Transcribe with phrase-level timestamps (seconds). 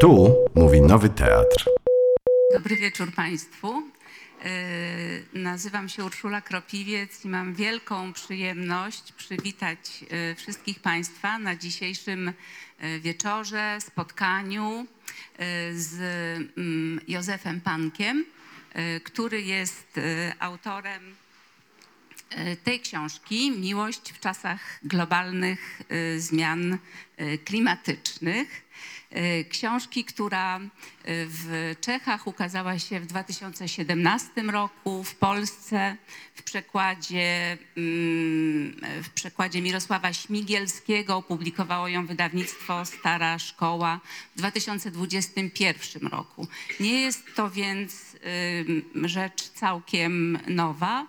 [0.00, 1.68] Tu mówi Nowy Teatr.
[2.52, 3.82] Dobry wieczór Państwu.
[5.32, 12.32] Yy, Nazywam się Urszula Kropiwiec i mam wielką przyjemność przywitać yy, wszystkich Państwa na dzisiejszym
[12.80, 14.86] yy, wieczorze, spotkaniu
[15.74, 15.94] z
[16.58, 18.24] mm, Józefem Pankiem,
[19.04, 20.00] który jest
[20.38, 21.14] autorem
[22.30, 26.78] e, tej książki Miłość w czasach globalnych e, zmian
[27.16, 28.62] e, klimatycznych.
[29.10, 30.60] E, Książki, która e,
[31.04, 35.96] w Czechach ukazała się w 2017 roku, w Polsce
[36.34, 41.16] w przekładzie, mm, w przekładzie Mirosława Śmigielskiego.
[41.16, 44.00] Opublikowało ją wydawnictwo Stara Szkoła
[44.36, 46.48] w 2021 roku.
[46.80, 48.16] Nie jest to więc
[48.94, 51.06] ym, rzecz całkiem nowa,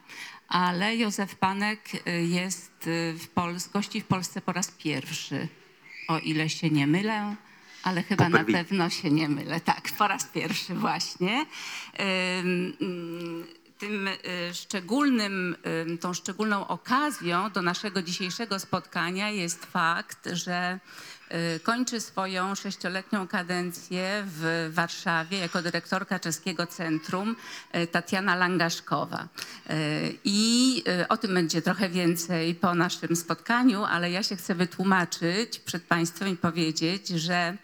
[0.47, 5.47] ale Józef Panek y, jest y, w Pols- gości w Polsce po raz pierwszy,
[6.07, 7.35] o ile się nie mylę,
[7.83, 9.59] ale chyba na pewno się nie mylę.
[9.61, 11.45] Tak, po raz pierwszy właśnie.
[12.39, 14.17] Ym, Tym y,
[14.53, 15.55] szczególnym,
[15.87, 20.79] ym, tą szczególną okazją do naszego dzisiejszego spotkania jest fakt, że
[21.63, 27.35] kończy swoją sześcioletnią kadencję w Warszawie jako dyrektorka Czeskiego Centrum
[27.75, 29.27] y, Tatiana Langaszkowa.
[29.69, 34.55] Y, I y, o tym będzie trochę więcej po naszym spotkaniu, ale ja się chcę
[34.55, 37.57] wytłumaczyć przed Państwem i powiedzieć, że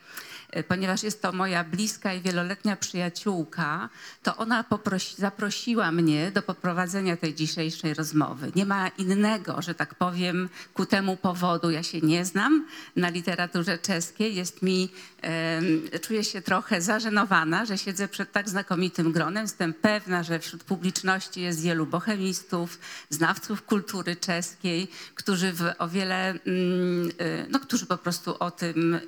[0.68, 3.90] ponieważ jest to moja bliska i wieloletnia przyjaciółka,
[4.24, 8.52] to ona poprosi, zaprosiła mnie do poprowadzenia tej dzisiejszej rozmowy.
[8.56, 11.72] Nie ma innego, że tak powiem, ku temu powodu.
[11.72, 14.36] Ja się nie znam na literaturze czeskiej.
[14.36, 14.90] Jest mi,
[15.22, 19.44] em, czuję się trochę zażenowana, że siedzę przed tak znakomitym gronem.
[19.44, 22.80] Jestem pewna, że wśród publiczności jest wielu bohemistów,
[23.10, 28.94] znawców kultury czeskiej, którzy w o wiele, mm, y, no, którzy po prostu o tym,
[28.94, 29.00] y,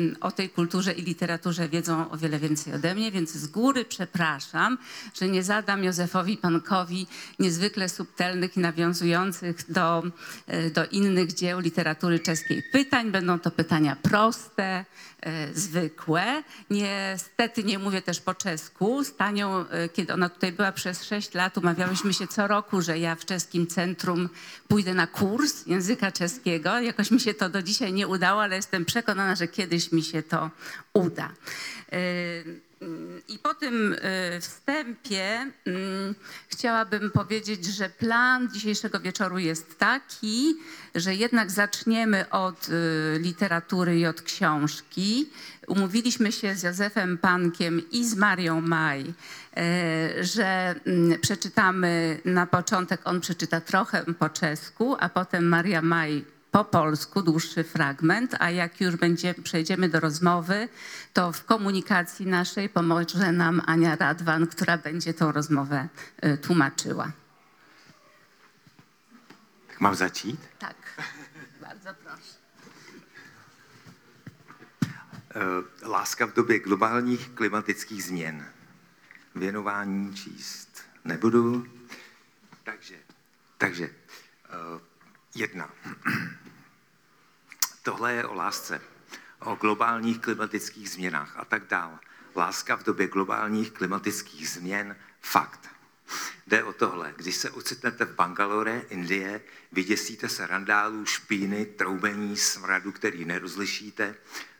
[0.00, 3.84] y, o tej kulturze i literaturze wiedzą o wiele więcej ode mnie, więc z góry
[3.84, 4.78] przepraszam,
[5.14, 7.06] że nie zadam Józefowi Pankowi
[7.38, 10.02] niezwykle subtelnych i nawiązujących do,
[10.52, 13.10] y, do innych dzieł literatury czeskiej pytań.
[13.10, 14.84] Będą to pytania proste,
[15.26, 16.42] y, zwykłe.
[16.70, 19.04] Niestety nie mówię też po czesku.
[19.04, 22.98] Z Tanią, y, kiedy ona tutaj była przez sześć lat, umawiałyśmy się co roku, że
[22.98, 24.28] ja w czeskim centrum
[24.68, 26.80] pójdę na kurs języka czeskiego.
[26.80, 30.22] Jakoś mi się to do dzisiaj nie udało, ale jestem przekonana, że kiedyś mi się
[30.22, 30.45] to
[30.92, 31.32] uda.
[31.92, 32.66] Y,
[33.28, 35.50] I po tym y, wstępie
[36.48, 40.56] chciałabym powiedzieć, że plan dzisiejszego wieczoru jest taki,
[40.94, 45.30] że jednak zaczniemy od y, literatury i od książki.
[45.66, 49.14] Umówiliśmy się z Józefem Pankiem i z Marią Maj,
[50.20, 50.74] że
[51.20, 56.24] przeczytamy na początek, on przeczyta trochę po czesku, a potem Maria Maj
[56.56, 60.68] po polsku dłuższy fragment, a jak już będzie, przejdziemy do rozmowy,
[61.12, 65.88] to w komunikacji naszej pomoże nam Ania Radwan, która będzie tą rozmowę
[66.24, 67.12] y, tłumaczyła.
[69.80, 70.40] Mám začít?
[70.58, 70.76] Tak,
[71.66, 72.34] bardzo proszę.
[75.34, 78.44] Eh, Láska v době globálních klimatických změn.
[79.34, 81.66] Věnování číst nebudu.
[82.64, 82.94] Takže,
[83.58, 84.80] takže eh,
[85.34, 85.68] jedna.
[87.86, 88.80] Tohle je o lásce,
[89.40, 91.98] o globálních klimatických změnách a tak dál.
[92.36, 95.68] Láska v době globálních klimatických změn, fakt.
[96.46, 97.14] Jde o tohle.
[97.16, 99.40] Když se ocitnete v Bangalore, Indie,
[99.72, 104.14] vyděsíte se randálů, špíny, troubení, smradu, který nerozlišíte,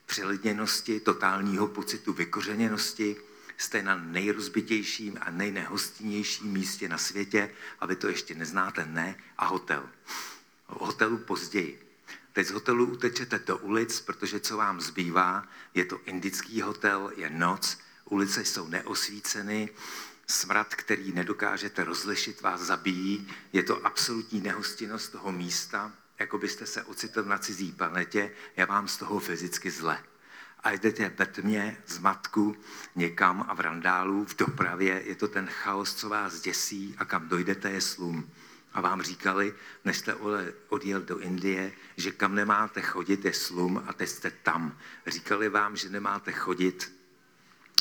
[0.06, 3.16] přelidněnosti, totálního pocitu vykořeněnosti,
[3.56, 7.50] jste na nejrozbitějším a nejnehostinnějším místě na světě
[7.81, 9.88] a vy to ještě neznáte, ne, a hotel.
[10.66, 11.85] O hotelu později.
[12.36, 17.30] Teď z hotelu utečete do ulic, protože co vám zbývá, je to indický hotel, je
[17.30, 19.69] noc, ulice jsou neosvíceny,
[20.26, 26.82] smrad, který nedokážete rozlišit, vás zabíjí, je to absolutní nehostinnost toho místa, jako byste se
[26.82, 29.98] ocitl na cizí planetě, je vám z toho fyzicky zle.
[30.61, 32.56] A jdete ve tmě, zmatku,
[32.96, 37.28] někam a v randálu, v dopravě, je to ten chaos, co vás děsí a kam
[37.28, 38.31] dojdete je slum
[38.72, 39.54] a vám říkali,
[39.84, 40.14] než jste
[40.68, 44.78] odjel do Indie, že kam nemáte chodit je slum a teď jste tam.
[45.06, 46.95] Říkali vám, že nemáte chodit,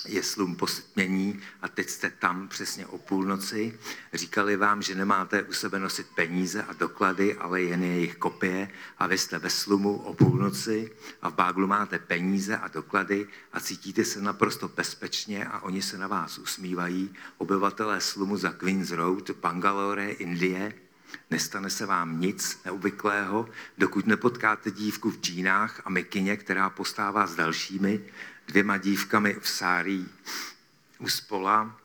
[0.07, 3.80] je slum posetmění a teď jste tam přesně o půlnoci.
[4.13, 9.07] Říkali vám, že nemáte u sebe nosit peníze a doklady, ale jen jejich kopie a
[9.07, 14.06] vy jste ve slumu o půlnoci a v báglu máte peníze a doklady a cítíte
[14.06, 17.13] se naprosto bezpečně a oni se na vás usmívají.
[17.38, 20.74] Obyvatelé slumu za Queens Road, Bangalore, Indie,
[21.31, 27.36] Nestane se vám nic neobvyklého, dokud nepotkáte dívku v džínách a mikině, která postává s
[27.36, 28.01] dalšími,
[28.47, 30.09] dvěma dívkami v sárí
[31.00, 31.80] u spola,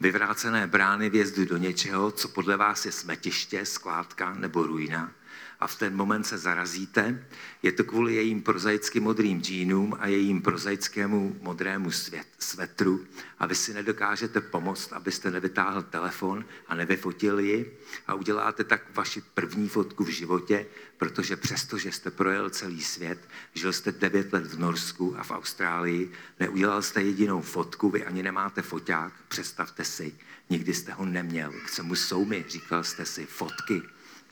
[0.00, 5.12] vyvrácené brány vjezdu do něčeho, co podle vás je smetiště, skládka nebo ruina
[5.60, 7.26] a v ten moment se zarazíte,
[7.62, 13.06] je to kvůli jejím prozaicky modrým džínům a jejím prozaickému modrému svět, svetru.
[13.38, 19.22] A vy si nedokážete pomoct, abyste nevytáhl telefon a nevyfotil ji a uděláte tak vaši
[19.34, 20.66] první fotku v životě,
[20.96, 25.30] protože přesto, že jste projel celý svět, žil jste 9 let v Norsku a v
[25.30, 30.14] Austrálii, neudělal jste jedinou fotku, vy ani nemáte foťák, představte si,
[30.50, 31.52] nikdy jste ho neměl.
[31.66, 33.82] K čemu jsou mi, říkal jste si, fotky,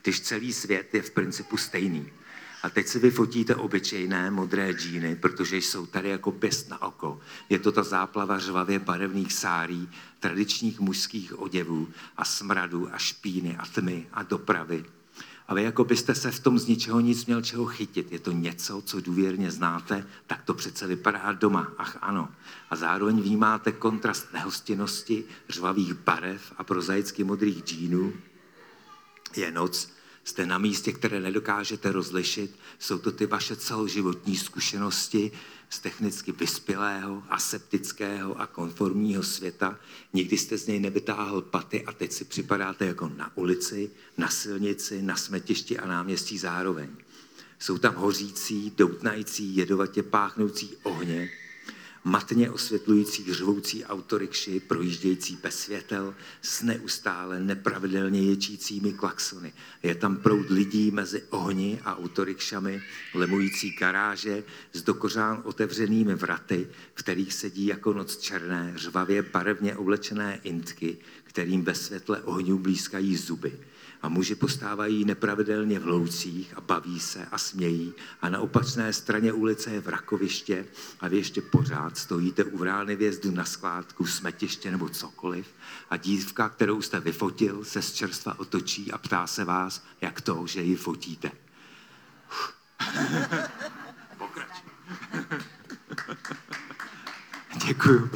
[0.05, 2.09] když celý svět je v principu stejný.
[2.63, 7.19] A teď si vyfotíte obyčejné modré džíny, protože jsou tady jako pěst na oko.
[7.49, 11.87] Je to ta záplava řvavě barevných sárí, tradičních mužských oděvů
[12.17, 14.85] a smradu a špíny a tmy a dopravy.
[15.47, 18.11] A vy jako byste se v tom z ničeho nic měl čeho chytit.
[18.11, 21.73] Je to něco, co důvěrně znáte, tak to přece vypadá doma.
[21.77, 22.29] Ach ano.
[22.69, 28.13] A zároveň vnímáte kontrast nehostinnosti, řvavých barev a prozaicky modrých džínů.
[29.35, 29.94] Je noc,
[30.25, 32.55] jste na místě, které nedokážete rozlišit.
[32.79, 35.31] Jsou to ty vaše celoživotní zkušenosti
[35.69, 39.79] z technicky vyspělého, aseptického a konformního světa.
[40.13, 45.01] Nikdy jste z něj nevytáhl paty a teď si připadáte jako na ulici, na silnici,
[45.01, 46.89] na smetišti a náměstí zároveň.
[47.59, 51.29] Jsou tam hořící, doutnající, jedovatě páchnoucí ohně,
[52.05, 59.53] matně osvětlující řvoucí autorikši, projíždějící bez světel, s neustále nepravidelně ječícími klaxony.
[59.83, 62.81] Je tam proud lidí mezi ohni a autorikšami,
[63.13, 64.43] lemující garáže
[64.73, 71.63] s dokořán otevřenými vraty, v kterých sedí jako noc černé, řvavě barevně oblečené intky, kterým
[71.63, 73.59] ve světle ohňů blízkají zuby
[74.05, 79.33] a muži postávají nepravidelně v loucích a baví se a smějí a na opačné straně
[79.33, 80.65] ulice je vrakoviště
[80.99, 85.47] a vy ještě pořád stojíte u vrány vjezdu na skládku, smetiště nebo cokoliv
[85.89, 90.47] a dívka, kterou jste vyfotil, se z čerstva otočí a ptá se vás, jak to,
[90.47, 91.31] že ji fotíte.
[94.17, 94.63] Pokrač.
[97.67, 98.09] Děkuju.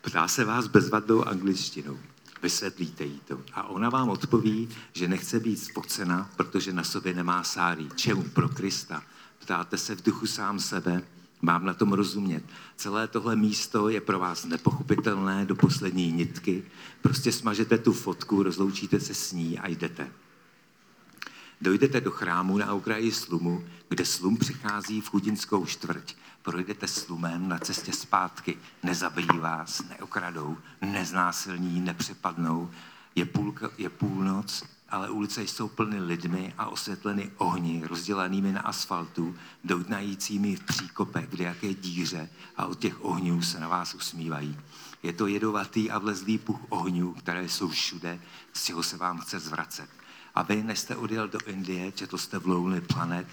[0.00, 1.98] Ptá se vás bezvadnou angličtinou
[2.44, 3.40] vysvětlíte jí to.
[3.52, 7.88] A ona vám odpoví, že nechce být spocena, protože na sobě nemá sárí.
[7.96, 9.02] Čemu pro Krista?
[9.38, 11.02] Ptáte se v duchu sám sebe,
[11.42, 12.44] mám na tom rozumět.
[12.76, 16.64] Celé tohle místo je pro vás nepochopitelné do poslední nitky.
[17.02, 20.10] Prostě smažete tu fotku, rozloučíte se s ní a jdete.
[21.60, 26.14] Dojdete do chrámu na okraji slumu, kde slum přichází v chudinskou čtvrť.
[26.44, 28.58] Projdete slumem na cestě zpátky.
[28.82, 32.70] Nezabijí vás, neokradou, neznásilní, nepřepadnou.
[33.14, 39.36] Je, půlka, je půlnoc, ale ulice jsou plny lidmi a osvětleny ohni, rozdělanými na asfaltu,
[39.64, 44.58] doutnajícími v příkopech, kde jaké díře a od těch ohňů se na vás usmívají.
[45.02, 48.20] Je to jedovatý a vlezlý puch ohňů, které jsou všude,
[48.52, 49.90] z čeho se vám chce zvracet.
[50.34, 53.26] A vy, než jste odjel do Indie, četl jste v Lonely Planet,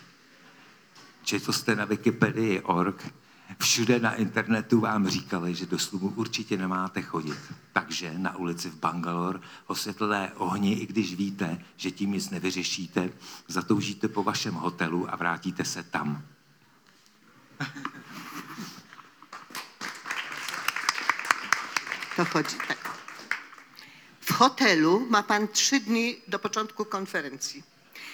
[1.24, 3.14] četl jste na Wikipedii org,
[3.60, 7.38] všude na internetu vám říkali, že do slumu určitě nemáte chodit.
[7.74, 13.10] Takže na ulici v Bangalore osvětlené ohni, i když víte, že tím nic nevyřešíte,
[13.48, 16.24] zatoužíte po vašem hotelu a vrátíte se tam.
[22.16, 22.78] To chodzi tak.
[24.20, 27.64] W hotelu ma pan trzy dni do początku konferencji.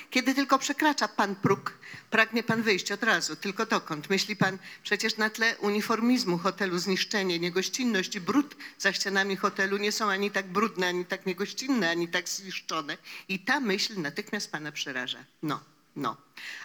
[0.09, 1.77] Kiedy tylko przekracza pan próg,
[2.09, 3.35] pragnie pan wyjść od razu.
[3.35, 4.09] Tylko dokąd?
[4.09, 9.91] Myśli pan przecież na tle uniformizmu hotelu, zniszczenie, niegościnność i brud za ścianami hotelu nie
[9.91, 12.97] są ani tak brudne, ani tak niegościnne, ani tak zniszczone.
[13.29, 15.25] I ta myśl natychmiast pana przeraża.
[15.43, 15.76] No.
[15.97, 16.17] No.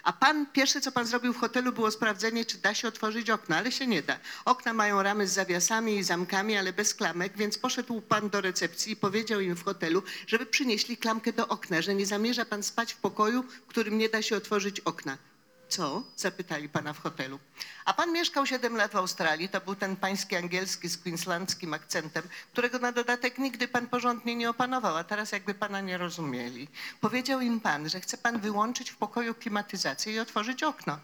[0.03, 3.57] A pan, pierwsze co pan zrobił w hotelu było sprawdzenie, czy da się otworzyć okna,
[3.57, 4.19] ale się nie da.
[4.45, 8.91] Okna mają ramy z zawiasami i zamkami, ale bez klamek, więc poszedł pan do recepcji
[8.93, 12.93] i powiedział im w hotelu, żeby przynieśli klamkę do okna, że nie zamierza pan spać
[12.93, 15.17] w pokoju, w którym nie da się otworzyć okna.
[15.73, 16.03] Co?
[16.15, 17.39] Zapytali pana w hotelu.
[17.85, 22.23] A pan mieszkał 7 lat w Australii, to był ten pański angielski z queenslandzkim akcentem,
[22.51, 26.67] którego na dodatek nigdy pan porządnie nie opanował, a teraz jakby pana nie rozumieli.
[27.01, 30.99] Powiedział im pan, że chce pan wyłączyć w pokoju klimatyzację i otworzyć okno.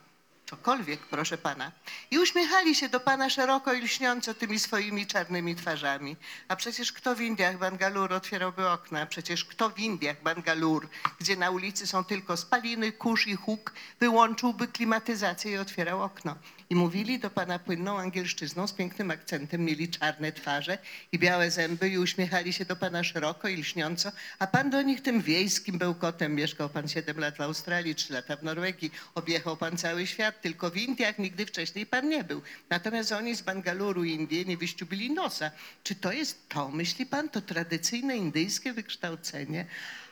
[0.50, 1.72] Cokolwiek, proszę pana.
[2.12, 6.16] I uśmiechali się do pana szeroko i lśniąco tymi swoimi czarnymi twarzami.
[6.48, 9.06] A przecież kto w Indiach Bangalore otwierałby okna?
[9.06, 10.88] Przecież kto w Indiach Bangalore,
[11.20, 16.36] gdzie na ulicy są tylko spaliny, kurz i huk, wyłączyłby klimatyzację i otwierał okno?
[16.72, 20.78] I mówili do pana płynną angielszczyzną z pięknym akcentem, mieli czarne twarze
[21.12, 25.02] i białe zęby i uśmiechali się do pana szeroko i lśniąco, a pan do nich
[25.02, 26.36] tym wiejskim bełkotem.
[26.36, 30.70] Mieszkał pan 7 lat w Australii, 3 lata w Norwegii, objechał pan cały świat, tylko
[30.70, 32.42] w Indiach nigdy wcześniej pan nie był.
[32.70, 35.52] Natomiast oni z Bangaluru, Indie, nie wyściubili nosa.
[35.84, 39.66] Czy to jest to, myśli pan, to tradycyjne indyjskie wykształcenie?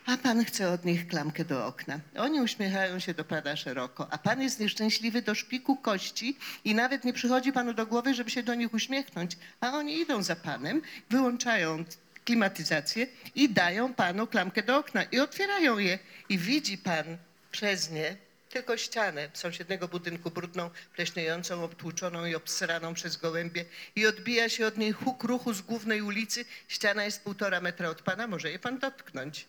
[0.08, 2.00] A pan chce od nich klamkę do okna.
[2.16, 7.04] Oni uśmiechają się do pana szeroko, a pan jest nieszczęśliwy do szpiku kości i nawet
[7.04, 9.36] nie przychodzi panu do głowy, żeby się do nich uśmiechnąć.
[9.60, 11.84] A oni idą za panem, wyłączają
[12.24, 15.98] klimatyzację i dają panu klamkę do okna i otwierają je.
[16.28, 17.04] I widzi pan
[17.50, 18.16] przez nie
[18.50, 23.64] tylko ścianę sąsiedniego budynku brudną, pleśniejącą, obtłuczoną i obsraną przez gołębie
[23.96, 26.44] i odbija się od niej huk ruchu z głównej ulicy.
[26.68, 29.46] Ściana jest półtora metra od pana, może je pan dotknąć.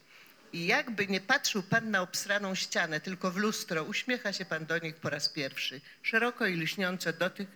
[0.53, 4.77] I jakby nie patrzył pan na obsraną ścianę, tylko w lustro, uśmiecha się pan do
[4.77, 7.48] nich po raz pierwszy, szeroko i lśniąco do tych,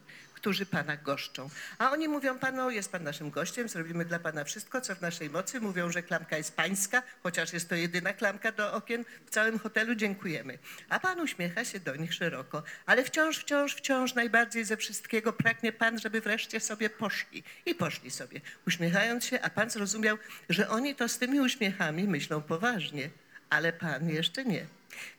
[0.43, 1.49] którzy pana goszczą.
[1.77, 5.29] A oni mówią panu, jest pan naszym gościem, zrobimy dla pana wszystko, co w naszej
[5.29, 5.61] mocy.
[5.61, 9.95] Mówią, że klamka jest pańska, chociaż jest to jedyna klamka do okien w całym hotelu,
[9.95, 10.57] dziękujemy.
[10.89, 15.71] A pan uśmiecha się do nich szeroko, ale wciąż, wciąż, wciąż najbardziej ze wszystkiego pragnie
[15.71, 17.43] pan, żeby wreszcie sobie poszli.
[17.65, 20.17] I poszli sobie, uśmiechając się, a pan zrozumiał,
[20.49, 23.09] że oni to z tymi uśmiechami myślą poważnie,
[23.49, 24.65] ale pan jeszcze nie.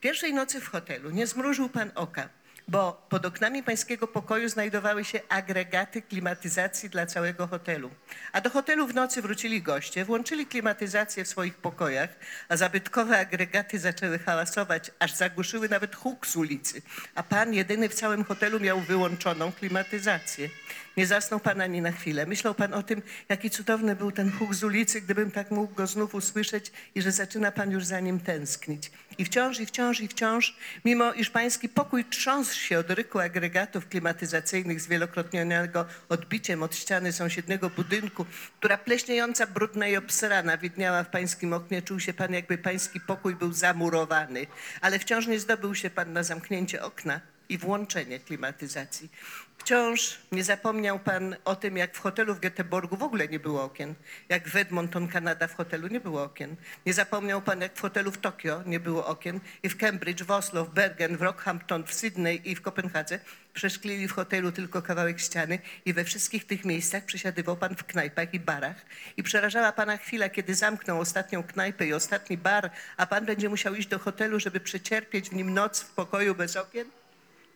[0.01, 2.29] Pierwszej nocy w hotelu nie zmrużył pan oka
[2.69, 7.91] bo pod oknami pańskiego pokoju znajdowały się agregaty klimatyzacji dla całego hotelu.
[8.33, 12.11] A do hotelu w nocy wrócili goście, włączyli klimatyzację w swoich pokojach,
[12.49, 16.83] a zabytkowe agregaty zaczęły hałasować, aż zagłuszyły nawet huk z ulicy.
[17.15, 20.49] A pan jedyny w całym hotelu miał wyłączoną klimatyzację.
[20.97, 22.27] Nie zasnął pan ani na chwilę.
[22.27, 25.87] Myślał pan o tym, jaki cudowny był ten huk z ulicy, gdybym tak mógł go
[25.87, 28.91] znów usłyszeć i że zaczyna pan już za nim tęsknić.
[29.19, 33.89] I wciąż, i wciąż, i wciąż, mimo iż pański pokój trząsł się od ryku agregatów
[33.89, 38.27] klimatyzacyjnych zwielokrotnionego odbiciem od ściany sąsiedniego budynku,
[38.59, 43.35] która pleśniejąca, brudna i obsrana widniała w pańskim oknie, czuł się pan, jakby pański pokój
[43.35, 44.47] był zamurowany.
[44.81, 49.11] Ale wciąż nie zdobył się pan na zamknięcie okna i włączenie klimatyzacji.
[49.59, 53.65] Wciąż nie zapomniał pan o tym, jak w hotelu w Göteborgu w ogóle nie było
[53.65, 53.95] okien,
[54.29, 56.57] jak w Edmonton, Kanada w hotelu nie było okien.
[56.87, 60.31] Nie zapomniał pan, jak w hotelu w Tokio nie było okien i w Cambridge, w
[60.31, 63.19] Oslo, w Bergen, w Rockhampton, w Sydney i w Kopenhadze
[63.55, 68.35] przeszklili w hotelu tylko kawałek ściany i we wszystkich tych miejscach przesiadywał pan w knajpach
[68.35, 68.87] i barach.
[69.17, 73.75] I przerażała pana chwila, kiedy zamknął ostatnią knajpę i ostatni bar, a pan będzie musiał
[73.75, 77.04] iść do hotelu, żeby przecierpieć w nim noc w pokoju bez okien?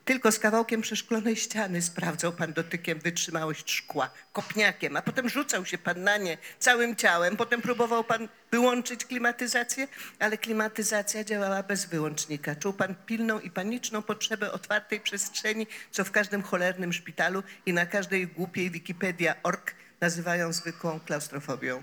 [0.08, 5.78] Tylko z kawałkiem przeszklonej ściany sprawdzał pan dotykiem wytrzymałość szkła, kopniakiem, a potem rzucał się
[5.78, 7.36] pan na nie całym ciałem.
[7.36, 9.88] Potem próbował pan wyłączyć klimatyzację,
[10.18, 12.56] ale klimatyzacja działała bez wyłącznika.
[12.56, 17.86] Czuł pan pilną i paniczną potrzebę otwartej przestrzeni, co w każdym cholernym szpitalu i na
[17.86, 21.82] każdej głupiej Wikipedia.org nazywają zwykłą klaustrofobią.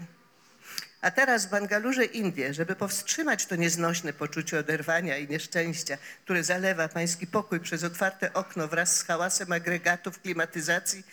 [1.05, 6.87] A teraz w Bangalurze, Indie, żeby powstrzymać to nieznośne poczucie oderwania i nieszczęścia, które zalewa
[6.87, 11.03] pański pokój przez otwarte okno wraz z hałasem agregatów klimatyzacji,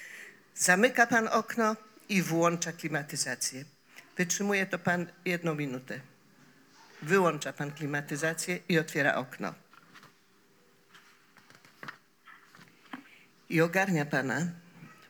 [0.55, 1.77] zamyka pan okno
[2.09, 3.65] i włącza klimatyzację.
[4.17, 6.01] Wytrzymuje to pan jedną minutę.
[7.03, 9.55] Wyłącza pan klimatyzację i otwiera okno.
[13.49, 14.47] I ogarnia pana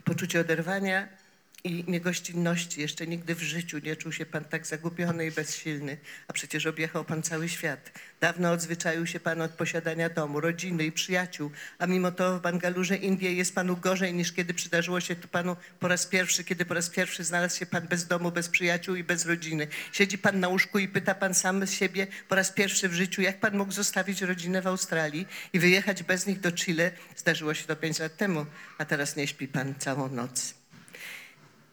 [0.04, 1.21] poczucie oderwania
[1.64, 2.80] i niegościnności.
[2.80, 5.96] Jeszcze nigdy w życiu nie czuł się pan tak zagubiony i bezsilny,
[6.28, 7.92] a przecież objechał pan cały świat.
[8.20, 12.96] Dawno odzwyczaił się pan od posiadania domu, rodziny i przyjaciół, a mimo to w Bangalurze,
[12.96, 16.74] Indie jest panu gorzej niż kiedy przydarzyło się to panu po raz pierwszy, kiedy po
[16.74, 19.68] raz pierwszy znalazł się pan bez domu, bez przyjaciół i bez rodziny.
[19.92, 23.40] Siedzi pan na łóżku i pyta pan sam siebie po raz pierwszy w życiu, jak
[23.40, 26.90] pan mógł zostawić rodzinę w Australii i wyjechać bez nich do Chile.
[27.16, 28.46] Zdarzyło się to pięć lat temu,
[28.78, 30.61] a teraz nie śpi pan całą noc.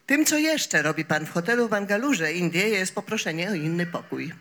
[0.10, 4.32] Tym, co jeszcze robi pan w hotelu w Bangalurze, Indie, jest poproszenie o inny pokój.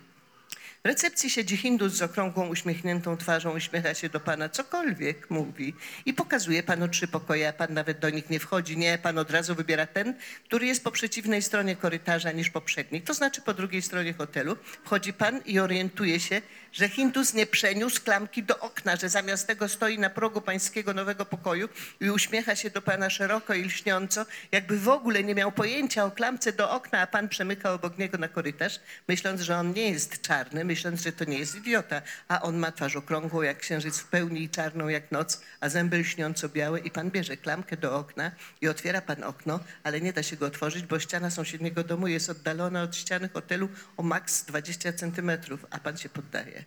[0.85, 5.75] W recepcji siedzi Hindus z okrągłą, uśmiechniętą twarzą, uśmiecha się do pana, cokolwiek mówi
[6.07, 8.77] i pokazuje panu trzy pokoje, a pan nawet do nich nie wchodzi.
[8.77, 13.15] Nie, pan od razu wybiera ten, który jest po przeciwnej stronie korytarza niż poprzedni, to
[13.15, 14.57] znaczy po drugiej stronie hotelu.
[14.85, 16.43] Wchodzi pan i orientuje się,
[16.73, 21.25] że Hindus nie przeniósł klamki do okna, że zamiast tego stoi na progu pańskiego nowego
[21.25, 21.69] pokoju
[22.01, 26.11] i uśmiecha się do pana szeroko i lśniąco, jakby w ogóle nie miał pojęcia o
[26.11, 30.23] klamce do okna, a pan przemyka obok niego na korytarz, myśląc, że on nie jest
[30.23, 34.09] czarny, myśląc, że to nie jest idiota, a on ma twarz okrągłą jak księżyc w
[34.09, 38.31] pełni i czarną jak noc, a zęby lśniąco białe i pan bierze klamkę do okna
[38.61, 42.31] i otwiera pan okno, ale nie da się go otworzyć, bo ściana sąsiedniego domu jest
[42.31, 46.65] oddalona od ściany hotelu o maks 20 centymetrów, a pan się poddaje.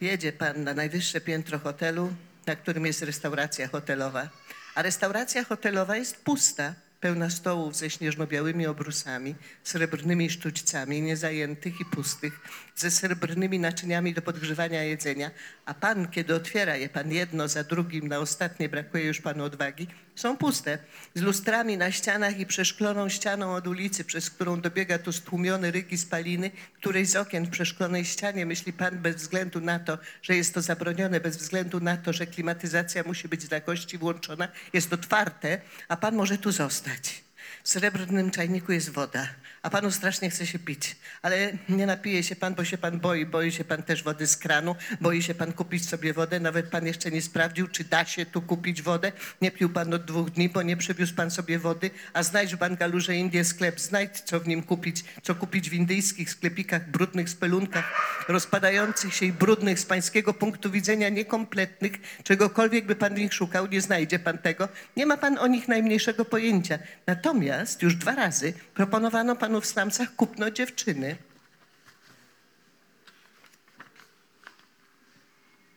[0.00, 2.12] Jedzie pan na najwyższe piętro hotelu,
[2.46, 4.28] na którym jest restauracja hotelowa.
[4.74, 12.40] A restauracja hotelowa jest pusta, pełna stołów ze śnieżno-białymi obrusami, srebrnymi sztućcami, niezajętych i pustych,
[12.76, 15.30] ze srebrnymi naczyniami do podgrzewania jedzenia,
[15.66, 19.86] a pan, kiedy otwiera je pan jedno za drugim, na ostatnie brakuje już panu odwagi,
[20.14, 20.78] są puste,
[21.14, 25.92] z lustrami na ścianach i przeszkloną ścianą od ulicy, przez którą dobiega tu stłumiony ryk
[25.92, 30.36] i spaliny, której z okien w przeszklonej ścianie myśli pan bez względu na to, że
[30.36, 34.92] jest to zabronione, bez względu na to, że klimatyzacja musi być dla gości włączona, jest
[34.92, 37.24] otwarte, a pan może tu zostać.
[37.62, 39.28] W srebrnym czajniku jest woda,
[39.62, 43.26] a panu strasznie chce się pić, ale nie napije się pan, bo się pan boi.
[43.26, 46.40] Boi się pan też wody z kranu, boi się pan kupić sobie wodę.
[46.40, 49.12] Nawet pan jeszcze nie sprawdził, czy da się tu kupić wodę.
[49.40, 52.58] Nie pił pan od dwóch dni, bo nie przywiózł pan sobie wody, a znajdź w
[52.58, 57.84] Bangalurze Indie sklep, znajdź co w nim kupić, co kupić w indyjskich sklepikach, brudnych spelunkach,
[58.28, 61.92] rozpadających się i brudnych z pańskiego punktu widzenia niekompletnych.
[62.24, 64.68] Czegokolwiek by pan w nich szukał, nie znajdzie pan tego.
[64.96, 66.78] Nie ma pan o nich najmniejszego pojęcia.
[67.06, 71.16] Natomiast już dwa razy proponowano panu w slumsach kupno dziewczyny.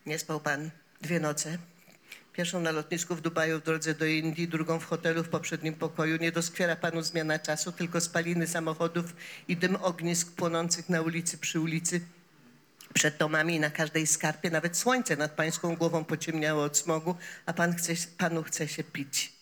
[0.06, 1.58] Nie spał pan dwie noce.
[2.34, 6.18] Pierwszą na lotnisku w Dubaju w drodze do Indii, drugą w hotelu w poprzednim pokoju.
[6.18, 9.16] Nie doskwiera panu zmiana czasu, tylko spaliny samochodów
[9.48, 12.02] i dym ognisk płonących na ulicy przy ulicy.
[12.94, 17.16] Przed domami i na każdej skarpie nawet słońce nad pańską głową pociemniało od smogu,
[17.46, 19.34] a pan chce, panu chce się pić.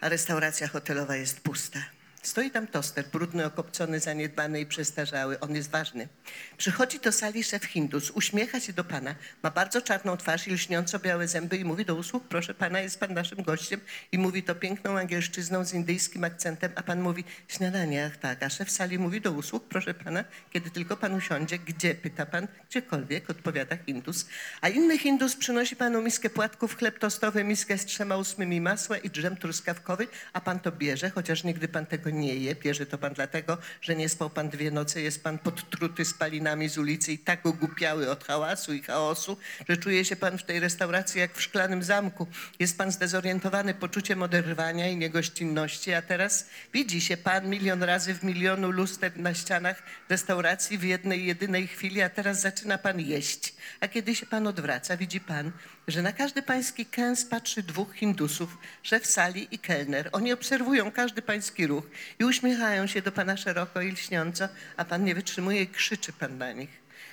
[0.00, 1.97] A restauracja hotelowa jest pusta.
[2.28, 5.40] Stoi tam toster, brudny, okopcony, zaniedbany i przestarzały.
[5.40, 6.08] On jest ważny.
[6.56, 10.98] Przychodzi do sali szef Hindus, uśmiecha się do pana, ma bardzo czarną twarz i lśniąco
[10.98, 13.80] białe zęby i mówi do usług, proszę pana, jest pan naszym gościem.
[14.12, 18.42] I mówi to piękną angielszczyzną z indyjskim akcentem, a pan mówi, śniadanie, ach tak.
[18.42, 22.48] A szef sali mówi do usług, proszę pana, kiedy tylko pan usiądzie, gdzie, pyta pan,
[22.70, 24.26] gdziekolwiek, odpowiada Hindus.
[24.60, 29.10] A inny Hindus przynosi panu miskę płatków, chleb tostowy, miskę z trzema ósmymi masła i
[29.10, 32.54] drzem truskawkowy, a pan to bierze, chociaż nigdy pan tego nie je.
[32.54, 36.78] Bierze to pan dlatego, że nie spał pan dwie noce, jest pan podtruty spalinami z
[36.78, 39.36] ulicy i tak ogłupiały od hałasu i chaosu,
[39.68, 42.26] że czuje się pan w tej restauracji jak w szklanym zamku.
[42.58, 48.22] Jest pan zdezorientowany poczuciem oderwania i niegościnności, a teraz widzi się pan milion razy w
[48.22, 53.54] milionu luster na ścianach restauracji w jednej, jedynej chwili, a teraz zaczyna pan jeść.
[53.80, 55.52] A kiedy się pan odwraca, widzi pan,
[55.88, 60.08] że na każdy pański kęs patrzy dwóch Hindusów, szef sali i kelner.
[60.12, 61.84] Oni obserwują każdy pański ruch
[62.18, 66.38] i uśmiechają się do pana szeroko i lśniąco, a pan nie wytrzymuje i krzyczy pan
[66.38, 66.70] na nich.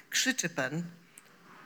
[0.09, 0.83] Krzyczy pan.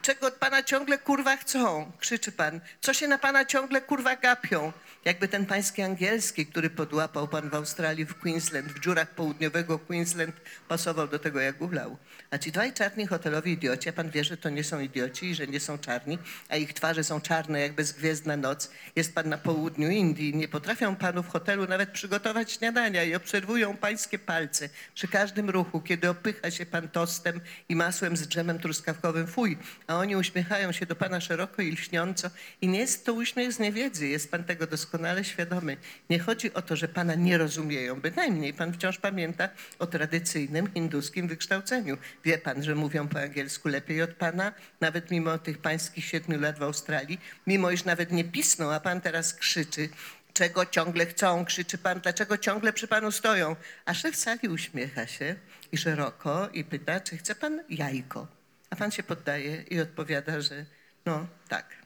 [0.01, 1.91] Czego od pana ciągle kurwa chcą?
[1.99, 2.59] Krzyczy pan.
[2.81, 4.73] Co się na pana ciągle kurwa gapią?
[5.05, 10.35] Jakby ten pański angielski, który podłapał pan w Australii, w Queensland, w dziurach południowego Queensland,
[10.67, 11.97] pasował do tego jak ulał.
[12.31, 15.35] A ci dwaj czarni hotelowi idioci, a pan wie, że to nie są idioci i
[15.35, 16.17] że nie są czarni,
[16.49, 18.71] a ich twarze są czarne jak bezgwiezdna noc.
[18.95, 23.77] Jest pan na południu Indii, nie potrafią panu w hotelu nawet przygotować śniadania i obserwują
[23.77, 29.27] pańskie palce przy każdym ruchu, kiedy opycha się pan tostem i masłem z drzemem truskawkowym.
[29.27, 29.57] Fuj,
[29.87, 32.29] a oni uśmiechają się do pana szeroko i lśniąco
[32.61, 34.88] i nie jest to uśmiech z niewiedzy, jest pan tego doskonale
[35.21, 35.77] świadomy.
[36.09, 39.49] Nie chodzi o to, że pana nie rozumieją, bynajmniej pan wciąż pamięta
[39.79, 41.97] o tradycyjnym hinduskim wykształceniu.
[42.25, 46.59] Wie pan, że mówią po angielsku lepiej od pana, nawet mimo tych pańskich siedmiu lat
[46.59, 49.89] w Australii, mimo iż nawet nie pisną, a pan teraz krzyczy,
[50.33, 53.55] czego ciągle chcą, krzyczy pan, dlaczego ciągle przy panu stoją.
[53.85, 55.35] A szef sali uśmiecha się
[55.71, 58.27] i szeroko i pyta, czy chce pan jajko.
[58.69, 60.65] A pan się poddaje i odpowiada, że
[61.05, 61.78] no tak.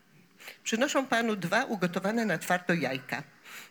[0.64, 3.24] Przynoszą panu dwa ugotowane na twardo jajka.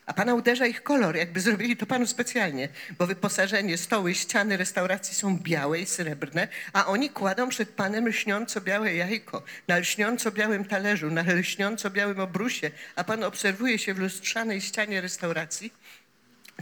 [0.07, 5.15] A pana uderza ich kolor, jakby zrobili to panu specjalnie, bo wyposażenie, stoły, ściany restauracji
[5.15, 10.65] są białe i srebrne, a oni kładą przed panem lśniąco białe jajko na lśniąco białym
[10.65, 15.73] talerzu, na lśniąco białym obrusie, a pan obserwuje się w lustrzanej ścianie restauracji.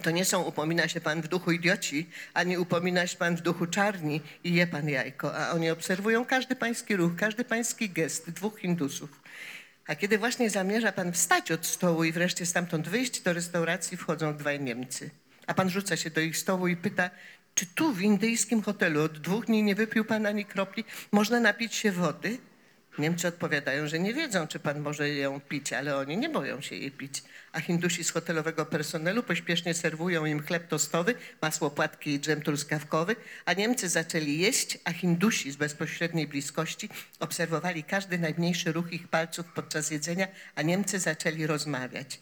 [0.03, 3.67] To nie są, upomina się pan w duchu idioci, ani upomina się pan w duchu
[3.67, 8.59] czarni i je pan jajko, a oni obserwują każdy pański ruch, każdy pański gest dwóch
[8.59, 9.11] Hindusów.
[9.91, 14.37] A kiedy właśnie zamierza pan wstać od stołu i wreszcie stamtąd wyjść, do restauracji wchodzą
[14.37, 15.11] dwaj Niemcy.
[15.47, 17.11] A pan rzuca się do ich stołu i pyta,
[17.55, 21.75] czy tu w indyjskim hotelu od dwóch dni nie wypił pan ani kropli, można napić
[21.75, 22.39] się wody?
[22.99, 26.77] Niemcy odpowiadają, że nie wiedzą, czy pan może ją pić, ale oni nie boją się
[26.77, 27.23] jej pić.
[27.53, 33.17] A Hindusi z hotelowego personelu pośpiesznie serwują im chleb tostowy, masło płatki i dżem truskawkowy,
[33.45, 36.89] a Niemcy zaczęli jeść, a Hindusi z bezpośredniej bliskości
[37.21, 42.21] obserwowali każdy najmniejszy ruch ich palców podczas jedzenia, a Niemcy zaczęli rozmawiać.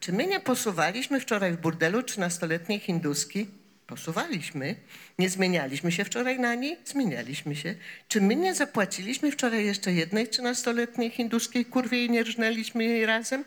[0.00, 3.46] Czy my nie posuwaliśmy wczoraj w burdelu trzynastoletniej hinduski?
[3.86, 4.76] Posuwaliśmy.
[5.18, 6.76] Nie zmienialiśmy się wczoraj na niej?
[6.84, 7.74] Zmienialiśmy się.
[8.08, 13.44] Czy my nie zapłaciliśmy wczoraj jeszcze jednej trzynastoletniej hinduskiej kurwie i nie rżnęliśmy jej razem?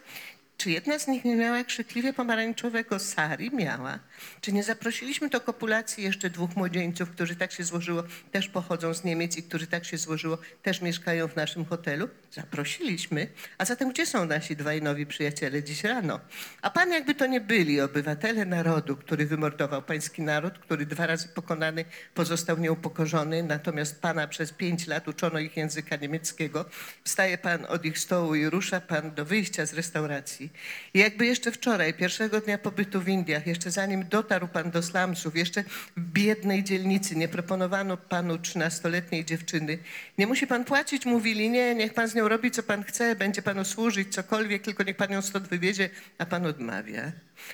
[0.58, 3.52] Czy jedna z nich nie miała krzykliwie pomarańczowego sari?
[3.54, 4.00] Miała.
[4.42, 9.04] Czy nie zaprosiliśmy do kopulacji jeszcze dwóch młodzieńców, którzy tak się złożyło, też pochodzą z
[9.04, 12.10] Niemiec i którzy tak się złożyło, też mieszkają w naszym hotelu?
[12.32, 13.28] Zaprosiliśmy.
[13.58, 16.20] A zatem gdzie są nasi dwaj nowi przyjaciele dziś rano?
[16.62, 21.28] A pan jakby to nie byli obywatele narodu, który wymordował pański naród, który dwa razy
[21.28, 26.66] pokonany pozostał nieupokorzony, natomiast pana przez pięć lat uczono ich języka niemieckiego.
[27.04, 30.50] Wstaje pan od ich stołu i rusza pan do wyjścia z restauracji.
[30.94, 35.36] I jakby jeszcze wczoraj, pierwszego dnia pobytu w Indiach, jeszcze zanim dotarł pan do slumsów,
[35.36, 35.64] jeszcze
[35.98, 39.78] w biednej dzielnicy nie proponowano panu trzynastoletniej dziewczyny.
[40.18, 43.42] Nie musi pan płacić, mówili, nie, niech pan z nią robi, co pan chce, będzie
[43.42, 47.12] panu służyć, cokolwiek, tylko niech pan ją stąd wywiezie, a pan odmawia.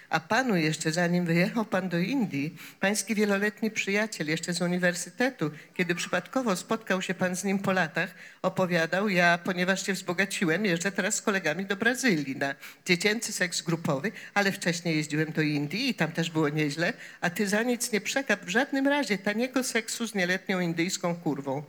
[0.10, 5.96] A panu jeszcze, zanim wyjechał pan do Indii, pański wieloletni przyjaciel jeszcze z uniwersytetu, kiedy
[5.96, 11.16] przypadkowo spotkał się pan z nim po latach, opowiadał, ja, ponieważ się wzbogaciłem, jeżdżę teraz
[11.16, 16.12] z kolegami do Brazylii na dziecięcy seks grupowy, ale wcześniej jeździłem do Indii i tam
[16.12, 20.16] też było nieźle, a ty za nic nie przegap w żadnym razie taniego seksu z
[20.16, 21.64] nieletnią indyjską kurwą.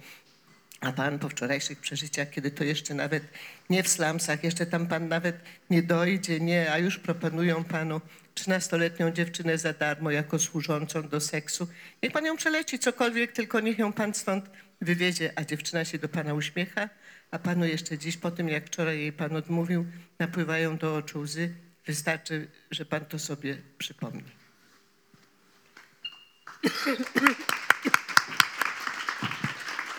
[0.80, 3.22] A pan po wczorajszych przeżyciach, kiedy to jeszcze nawet
[3.70, 5.36] nie w slumsach, jeszcze tam pan nawet
[5.70, 8.00] nie dojdzie, nie, a już proponują panu
[8.34, 11.68] 13-letnią dziewczynę za darmo jako służącą do seksu.
[12.02, 16.08] Niech pan ją przeleci, cokolwiek, tylko niech ją pan stąd wywiezie, a dziewczyna się do
[16.08, 16.88] pana uśmiecha,
[17.30, 19.86] a panu jeszcze dziś, po tym jak wczoraj jej pan odmówił,
[20.18, 21.54] napływają do oczu łzy.
[21.86, 24.24] Wystarczy, że pan to sobie przypomni.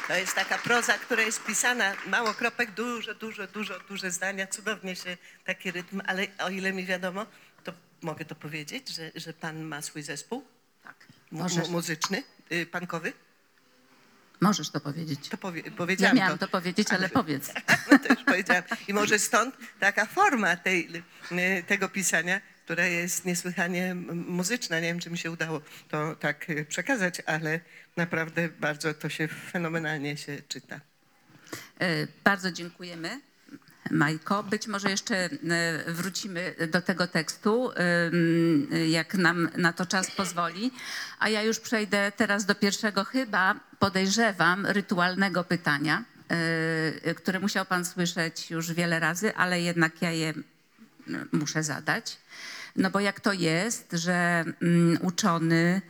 [0.07, 4.95] To jest taka proza, która jest pisana, mało kropek, dużo, dużo, dużo, duże zdania, cudownie
[4.95, 7.25] się taki rytm, ale o ile mi wiadomo,
[7.63, 10.45] to mogę to powiedzieć, że, że pan ma swój zespół
[10.83, 10.95] Tak.
[11.31, 13.13] Możesz, muzyczny, y, pankowy.
[14.41, 15.29] możesz to powiedzieć.
[15.29, 17.51] To powie, Ja powiedziałam miałam to powiedzieć, ale powiedz.
[17.91, 18.63] No to już powiedziałam.
[18.87, 23.95] I może stąd taka forma tej, y, tego pisania, która jest niesłychanie
[24.27, 24.79] muzyczna.
[24.79, 27.59] Nie wiem, czy mi się udało to tak y, przekazać, ale
[27.97, 30.79] naprawdę bardzo to się fenomenalnie się czyta.
[31.79, 33.21] E, Bardzo dziękujemy.
[33.91, 35.29] Majko, być może jeszcze e,
[35.87, 40.71] wrócimy do tego tekstu, em, jak nam na to czas pozwoli.
[41.19, 46.03] A ja już przejdę teraz do pierwszego, chyba podejrzewam, rytualnego pytania,
[47.05, 50.33] e, które musiał Pan słyszeć już wiele razy, ale jednak ja je
[51.31, 52.17] muszę zadać.
[52.77, 55.81] No bo jak to jest, że mm, uczony,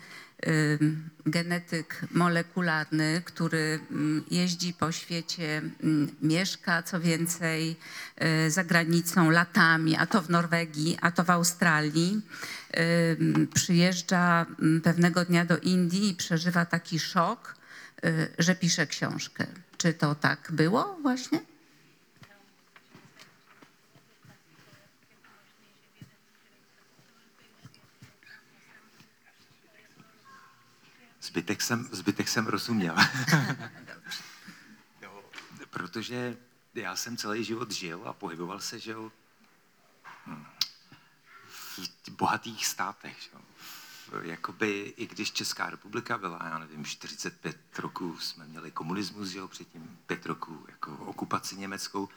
[1.25, 7.75] genetyk molekularny, który mm, jeździ po świecie, mm, mieszka co więcej
[8.45, 12.21] y, za granicą latami, a to w Norwegii, a to w Australii,
[13.53, 14.45] przyjeżdża
[14.83, 17.55] pewnego dnia do Indii i przeżywa taki szok,
[18.05, 19.45] y, że pisze książkę.
[19.77, 21.39] Czy to tak było właśnie?
[31.27, 32.95] Zbytek jsem, zbytek jsem rozuměl.
[35.01, 35.23] no,
[35.69, 36.37] protože
[36.73, 39.11] já jsem celý život žil a pohyboval se, že jo,
[40.25, 40.45] hm,
[42.07, 43.41] v bohatých státech, že jo.
[44.21, 49.47] Jakoby, i když Česká republika byla, já nevím, 45 roků jsme měli komunismus, že jo,
[49.47, 52.09] předtím pět roků jako okupaci německou,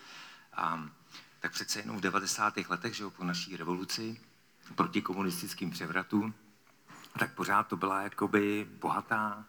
[0.53, 0.91] a,
[1.41, 2.57] tak přece jenom v 90.
[2.69, 4.21] letech, že jo, po naší revoluci,
[4.75, 6.35] proti komunistickým převratům,
[7.19, 9.45] tak pořád to byla jakoby bohatá,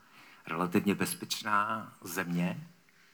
[0.47, 2.67] relativně bezpečná země,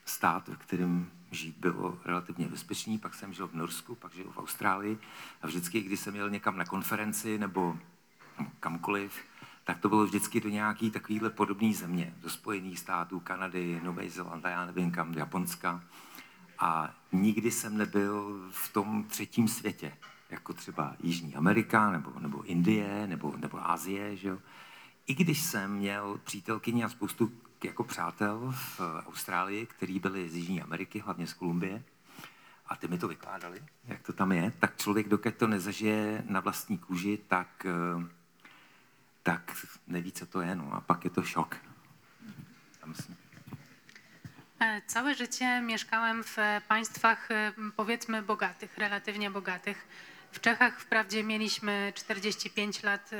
[0.05, 2.97] stát, ve kterém žít bylo relativně bezpečný.
[2.97, 4.97] Pak jsem žil v Norsku, pak žil v Austrálii
[5.41, 7.77] a vždycky, když jsem jel někam na konferenci nebo
[8.59, 9.23] kamkoliv,
[9.63, 14.49] tak to bylo vždycky do nějaký takovýhle podobný země, do Spojených států, Kanady, Nové Zélandy,
[14.49, 15.83] já nevím kam, Japonska.
[16.59, 19.97] A nikdy jsem nebyl v tom třetím světě,
[20.29, 24.37] jako třeba Jižní Amerika, nebo, nebo Indie, nebo, nebo Asie, že jo.
[25.07, 27.31] I když jsem měl přítelkyni a spoustu
[27.63, 31.83] jako přátel v Austrálii, který byli z Jižní Ameriky, hlavně z Kolumbie,
[32.67, 36.39] a ty mi to vykládali, jak to tam je, tak člověk, dokud to nezažije na
[36.39, 38.07] vlastní kůži, tak, eh,
[39.23, 40.55] tak neví, co to je.
[40.55, 40.73] No.
[40.73, 41.55] A pak je to šok.
[42.81, 43.15] Já myslím.
[44.59, 46.37] E, Całe życie mieszkałem w
[46.67, 49.87] państwach e, powiedzmy bogatych, relatywnie bogatych.
[50.31, 53.11] W Czechach wprawdzie mieliśmy 45 lat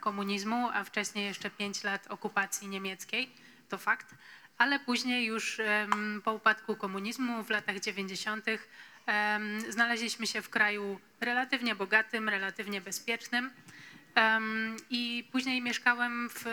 [0.00, 3.30] komunizmu, a wcześniej jeszcze 5 lat okupacji niemieckiej,
[3.68, 4.14] to fakt,
[4.58, 5.60] ale później już
[6.24, 8.46] po upadku komunizmu w latach 90.
[9.06, 13.50] em, znaleźliśmy się w kraju relatywnie bogatym, relatywnie bezpiecznym.
[14.90, 16.44] I później mieszkałem w,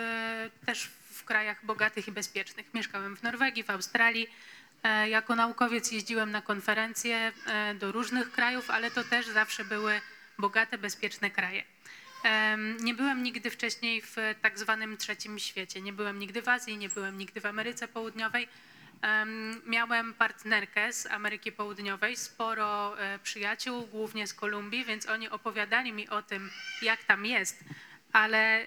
[0.66, 2.74] też w krajach bogatych i bezpiecznych.
[2.74, 4.28] Mieszkałem w Norwegii, w Australii.
[4.84, 10.00] E, Jako naukowiec jeździłem na konferencje e, do różnych krajów, ale to też zawsze były
[10.38, 11.64] bogate, bezpieczne kraje.
[12.80, 15.80] Nie byłem nigdy wcześniej w tak zwanym trzecim świecie.
[15.80, 18.48] Nie byłem nigdy w Azji, nie byłem nigdy w Ameryce Południowej.
[19.02, 25.92] Em, Miałem partnerkę z Ameryki Południowej, sporo e, przyjaciół, głównie z Kolumbii, więc oni opowiadali
[25.92, 26.50] mi o tym,
[26.82, 27.64] jak tam jest,
[28.12, 28.66] ale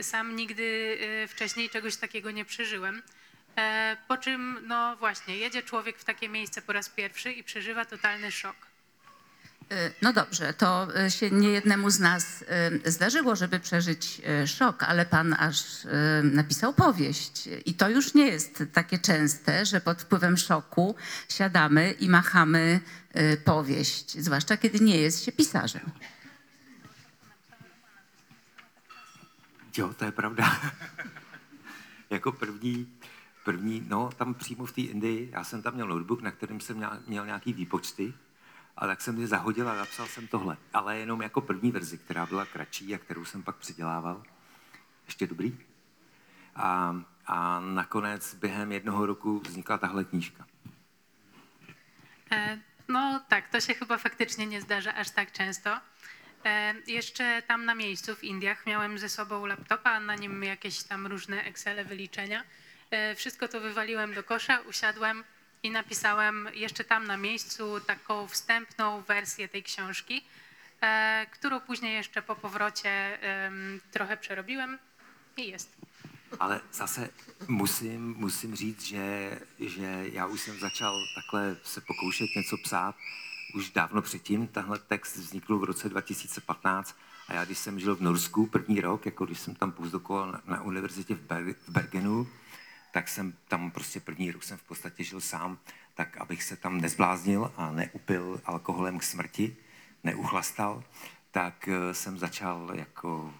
[0.00, 3.02] sam nigdy wcześniej czegoś takiego nie przeżyłem.
[3.56, 7.84] E, Po czym, no właśnie, jedzie człowiek w takie miejsce po raz pierwszy i przeżywa
[7.84, 8.56] totalny szok.
[9.72, 12.44] Y, No dobrze, to y, się niejednemu z nas
[12.84, 15.56] zdarzyło, żeby przeżyć szok, ale pan aż
[16.22, 17.48] napisał powieść.
[17.66, 20.94] I to już nie jest takie częste, że pod wpływem szoku
[21.28, 22.80] siadamy i machamy
[23.44, 25.90] powieść, zwłaszcza kiedy nie jest się pisarzem.
[29.76, 30.60] Jo, to je pravda.
[32.10, 32.86] jako první,
[33.46, 36.76] první, no tam přímo v té Indii, já jsem tam měl notebook, na kterém jsem
[36.76, 38.14] měl, měl nějaký výpočty,
[38.76, 40.56] a tak jsem je zahodil a napsal jsem tohle.
[40.72, 44.22] Ale jenom jako první verzi, která byla kratší a kterou jsem pak předělával.
[45.06, 45.58] Ještě dobrý.
[46.54, 50.46] A, a nakonec během jednoho roku vznikla tahle knížka.
[52.30, 55.80] E, No tak, to się chyba faktycznie nie zdarza aż tak często.
[56.44, 60.82] E, Jeszcze tam na miejscu w Indiach miałem ze sobą laptopa, a na nim jakieś
[60.82, 62.44] tam różne Excele, wyliczenia.
[62.90, 65.24] E, Wszystko to wywaliłem do kosza, usiadłem
[65.62, 70.24] i napisałem jeszcze tam na miejscu taką wstępną wersję tej książki,
[70.80, 73.18] e, którą później jeszcze po powrocie
[73.90, 74.78] trochę przerobiłem
[75.36, 75.76] i jest.
[76.38, 77.08] Ale zase
[77.48, 82.96] musím, musím říct, že, že já už jsem začal takhle se pokoušet něco psát
[83.56, 84.46] už dávno předtím.
[84.46, 86.96] Tahle text vznikl v roce 2015
[87.28, 90.42] a já, když jsem žil v Norsku první rok, jako když jsem tam postdokoval na,
[90.46, 92.28] na univerzitě v, Ber, v Bergenu,
[92.96, 95.58] tak jsem tam prostě první rok jsem v podstatě žil sám,
[95.94, 99.56] tak abych se tam nezbláznil a neupil alkoholem k smrti,
[100.04, 100.84] neuchlastal,
[101.30, 103.34] tak eh, jsem začal jako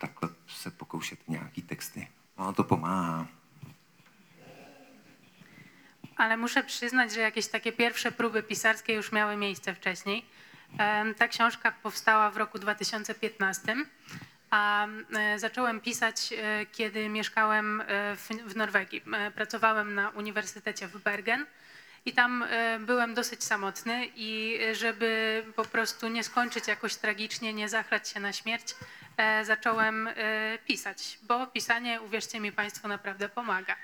[0.00, 2.08] takhle se pokoušet nějaký texty.
[2.36, 3.26] Ono to pomáhá.
[6.16, 10.24] Ale muszę przyznać, że jakieś takie pierwsze próby pisarskie już miały miejsce wcześniej.
[11.18, 13.76] Ta książka powstała w roku 2015,
[14.50, 14.86] a
[15.16, 19.02] e, zacząłem pisać, e, kiedy mieszkałem e, w, Norwegii.
[19.34, 21.46] Pracowałem na Uniwersytecie w Bergen
[22.04, 22.44] i tam
[22.80, 28.32] byłem dosyć samotny i żeby po prostu nie skończyć jakoś tragicznie, nie zachrać się na
[28.32, 28.74] śmierć,
[29.42, 30.08] zacząłem
[30.66, 33.76] pisać, bo pisanie, uwierzcie mi Państwo, naprawdę pomaga.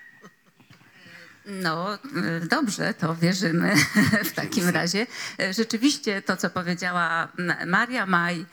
[1.47, 3.75] No y, dobrze, to wierzymy
[4.31, 5.07] w takim razie.
[5.41, 7.29] Y, Rzeczywiście to, co powiedziała
[7.67, 8.47] Maria Maj, y,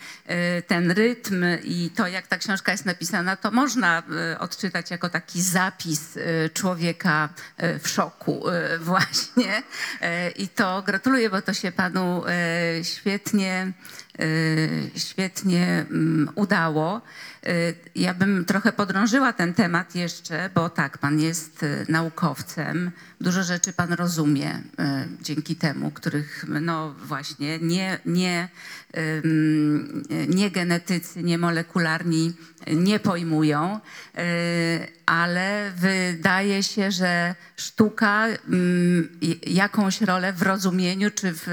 [0.68, 4.04] ten rytm i to, jak ta książka jest napisana, to można
[4.40, 6.20] odczytać jako taki zapis
[6.54, 7.30] człowieka
[7.84, 8.44] w szoku
[8.80, 9.64] właśnie.
[10.36, 12.24] I to gratuluję, bo to się panu
[12.84, 13.72] świetnie,
[14.96, 17.02] świetnie mm, udało.
[17.48, 23.44] Y, Ja bym trochę podrążyła ten temat jeszcze, bo tak, pan jest y, naukowcem, dużo
[23.44, 24.62] rzeczy pan rozumie y,
[25.22, 28.50] dzięki temu, których no właśnie nie, nie,
[30.28, 32.34] nie genetycy, nie molekularni
[32.68, 33.80] nie pojmują,
[35.06, 38.26] ale wydaje się, że sztuka
[39.48, 41.48] jakąś rolę w rozumieniu czy w,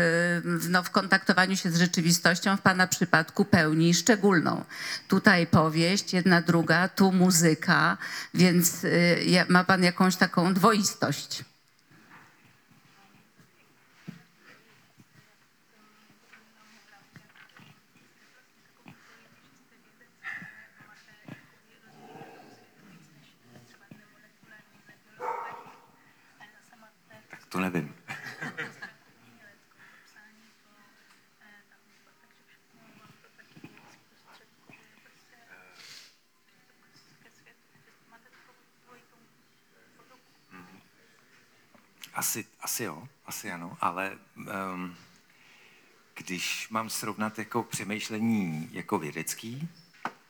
[0.69, 4.65] no, w kontaktowaniu się z rzeczywistością w pana przypadku pełni szczególną.
[5.09, 5.47] Tutaj
[5.81, 7.99] powieść, jedna druga, tu muzyka,
[8.35, 11.45] więc y, ma pan jakąś taką dwoistość.
[27.51, 28.00] To nevím.
[42.15, 44.97] Asi, asi jo, asi ano, ale um,
[46.15, 49.69] když mám srovnat jako přemýšlení jako vědecký,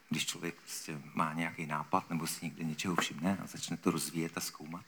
[0.08, 4.36] když člověk prostě má nějaký nápad nebo si někde něčeho všimne a začne to rozvíjet
[4.36, 4.84] a zkoumat,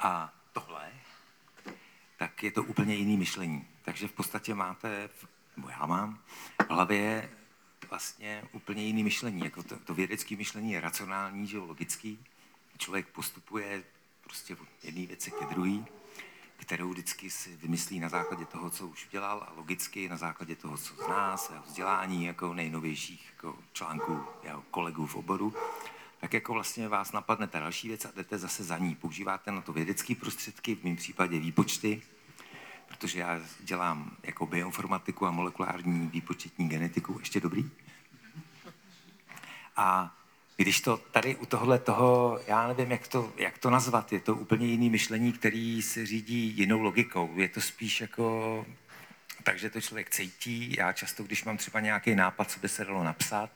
[0.00, 0.90] a tohle,
[2.16, 3.66] tak je to úplně jiný myšlení.
[3.82, 5.10] Takže v podstatě máte,
[5.56, 6.22] nebo já mám,
[6.66, 7.30] v hlavě
[7.88, 9.44] vlastně úplně jiný myšlení.
[9.44, 12.24] Jako to, to vědecké myšlení je racionální, že logický.
[12.78, 13.84] Člověk postupuje
[14.28, 15.84] prostě od jedné věci ke druhé,
[16.56, 20.78] kterou vždycky si vymyslí na základě toho, co už udělal a logicky na základě toho,
[20.78, 25.54] co zná, svého vzdělání, jako nejnovějších jako článků jeho kolegů v oboru
[26.20, 28.94] tak jako vlastně vás napadne ta další věc a jdete zase za ní.
[28.94, 32.02] Používáte na to vědecké prostředky, v mém případě výpočty,
[32.88, 37.70] protože já dělám jako bioinformatiku a molekulární výpočetní genetiku, ještě dobrý.
[39.76, 40.17] A
[40.62, 44.34] když to tady u tohle toho, já nevím, jak to, jak to nazvat, je to
[44.34, 47.30] úplně jiný myšlení, který se řídí jinou logikou.
[47.36, 48.66] Je to spíš jako,
[49.42, 50.74] takže to člověk cítí.
[50.78, 53.50] Já často, když mám třeba nějaký nápad, co by se dalo napsat,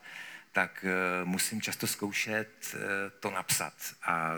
[0.52, 2.80] tak uh, musím často zkoušet uh,
[3.20, 4.34] to napsat a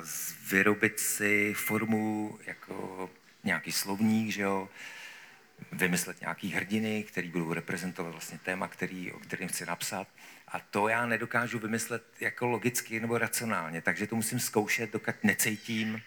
[0.51, 3.11] vyrobit si formu jako
[3.45, 4.69] nějaký slovník, že jo,
[5.73, 10.09] vymyslet nějaký hrdiny, který budou reprezentovat vlastně téma, který, o kterém chci napsat.
[10.55, 16.03] A to já nedokážu vymyslet jako logicky nebo racionálně, takže to musím zkoušet, dokud necítím,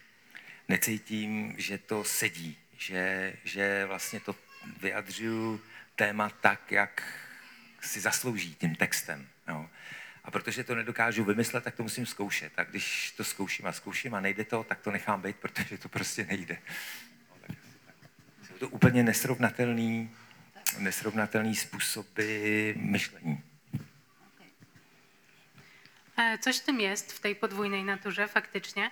[0.67, 4.36] necítím, že to sedí, že, že vlastně to
[4.81, 5.62] vyjadřuju
[5.95, 7.03] téma tak, jak
[7.81, 9.27] si zaslouží tím textem.
[9.47, 9.69] Jo.
[10.23, 12.53] A protože to nedokážu vymyslet, tak to musím zkoušet.
[12.57, 15.89] A když to zkouším a zkouším a nejde to, tak to nechám být, protože to
[15.89, 16.57] prostě nejde.
[18.47, 20.12] Jsou to úplně nesrovnatelný,
[20.79, 23.43] nesrovnatelný způsoby myšlení.
[26.17, 28.91] E, Coś w tym jest, w tej podwójnej naturze faktycznie,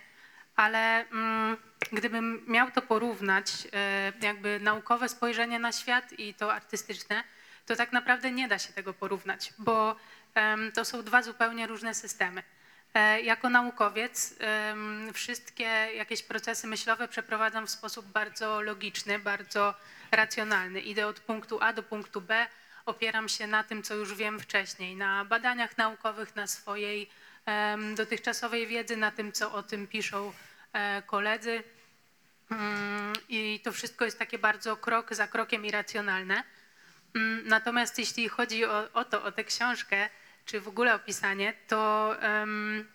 [0.55, 1.57] ale mm,
[1.91, 7.23] gdybym miał to porównać, e, jakby naukowe spojrzenie na świat i to artystyczne,
[7.65, 9.95] to tak naprawdę nie da się tego porównać, bo
[10.73, 12.43] to są dwa zupełnie różne systemy.
[12.93, 14.35] E, Jako naukowiec
[15.13, 15.63] wszystkie
[15.95, 19.73] jakieś procesy myślowe przeprowadzam w sposób bardzo logiczny, bardzo
[20.11, 20.81] racjonalny.
[20.81, 22.47] Idę od punktu A do punktu B,
[22.85, 27.09] opieram się na tym, co już wiem wcześniej, na badaniach naukowych, na swojej
[27.95, 30.33] dotychczasowej wiedzy, na tym, co o tym piszą
[30.73, 31.63] e, koledzy.
[32.51, 36.43] Mm, I to wszystko jest takie bardzo krok za krokiem irracjonalne.
[37.15, 40.09] Mm, Natomiast jeśli chodzi o, o to, o tę książkę,
[40.45, 42.87] czy w ogóle o pisanie, to em,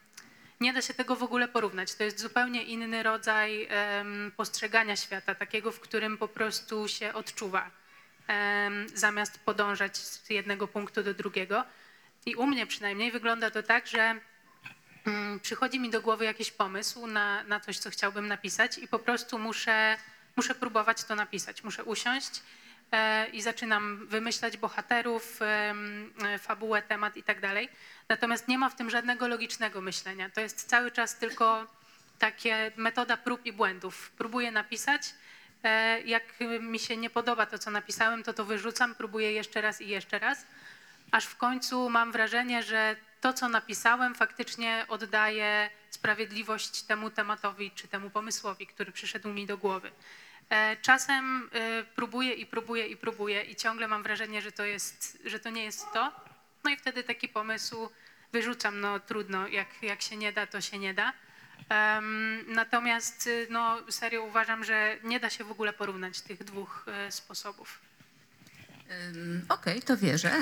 [0.61, 1.95] nie da się tego w ogóle porównać.
[1.95, 7.71] To jest zupełnie inny rodzaj em, postrzegania świata, takiego, w którym po prostu się odczuwa,
[8.95, 11.65] zamiast podążać z jednego punktu do drugiego.
[12.27, 14.15] I u mnie przynajmniej wygląda to tak, że
[15.07, 18.99] mm, przychodzi mi do głowy jakiś pomysł na, na coś, co chciałbym napisać i po
[18.99, 19.97] prostu muszę,
[20.37, 21.65] muszę próbować to napisać.
[21.65, 22.43] Muszę usiąść
[22.93, 25.41] e, i zaczynam wymyślać bohaterów,
[26.39, 27.69] fabułę, temat i tak dalej.
[28.09, 30.31] Natomiast nie ma w tym żadnego logicznego myślenia.
[30.31, 31.67] To jest cały czas tylko
[32.19, 34.13] takie metoda prób i błędów.
[34.19, 35.03] Próbuję napisać,
[36.05, 36.23] jak
[36.61, 40.19] mi się nie podoba to, co napisałem, to to wyrzucam, próbuję jeszcze raz i jeszcze
[40.19, 40.47] raz
[41.11, 47.89] aż w końcu mam wrażenie, że to, co napisałem, faktycznie oddaje sprawiedliwość temu tematowi czy
[47.89, 49.93] temu pomysłowi, który przyszedł mi do głowy.
[50.51, 55.19] E, Czasem e, próbuję i próbuję i próbuję i ciągle mam wrażenie, że to, jest,
[55.25, 56.13] że to nie jest to.
[56.65, 57.89] No i wtedy taki pomysł
[58.33, 61.13] wyrzucam, no trudno, jak, jak się nie da, to się nie da.
[62.49, 67.13] Natomiast y, no, serio uważam, że nie da się w ogóle porównać tych dwóch e,
[67.13, 67.79] sposobów.
[69.49, 70.31] Okej, to wierzę.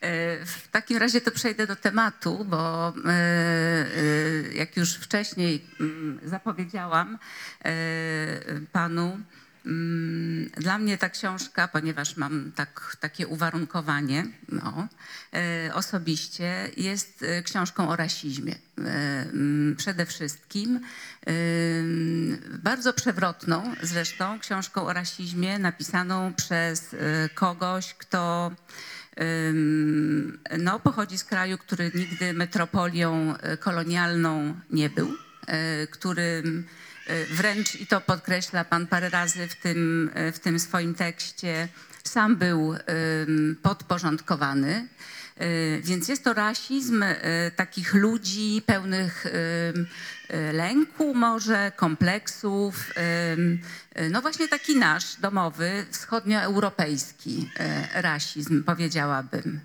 [0.00, 6.20] E, W takim razie to przejdę do tematu, bo e, e, jak już wcześniej mm,
[6.24, 7.18] zapowiedziałam
[8.72, 9.20] panu,
[10.56, 14.88] dla mnie ta książka, ponieważ mam tak, takie uwarunkowanie no,
[15.34, 18.54] e, osobiście, jest e, książką o rasizmie.
[18.78, 19.26] E,
[19.76, 20.80] Przede wszystkim
[22.62, 26.96] bardzo przewrotną zresztą książką o rasizmie napisaną przez
[27.34, 28.52] kogoś, kto
[30.58, 35.12] no, pochodzi z kraju, który nigdy metropolią kolonialną nie był,
[35.90, 36.66] którym
[37.30, 41.68] wręcz, i to podkreśla pan parę razy w tym, e, w tym swoim tekście,
[42.04, 42.74] sam był
[43.62, 44.88] podporządkowany.
[45.42, 47.16] Y, Więc jest to rasizm y,
[47.56, 52.90] takich ludzi pełnych y, lęku, może kompleksów.
[53.96, 57.50] y, No właśnie taki nasz domowy, wschodnioeuropejski
[57.96, 59.60] y, rasizm, powiedziałabym.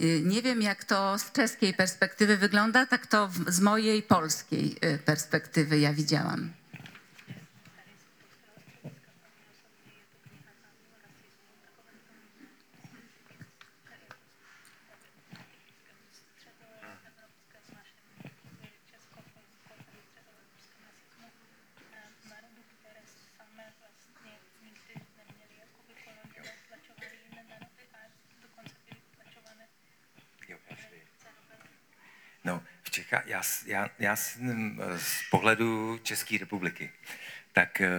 [0.00, 4.98] Y, Nie wiem, jak to z czeskiej perspektywy wygląda, tak to z mojej polskiej y,
[4.98, 6.61] perspektywy ja widziałam.
[33.12, 36.92] Čechách, já, já, já s- m, z pohledu České republiky,
[37.52, 37.90] tak eh,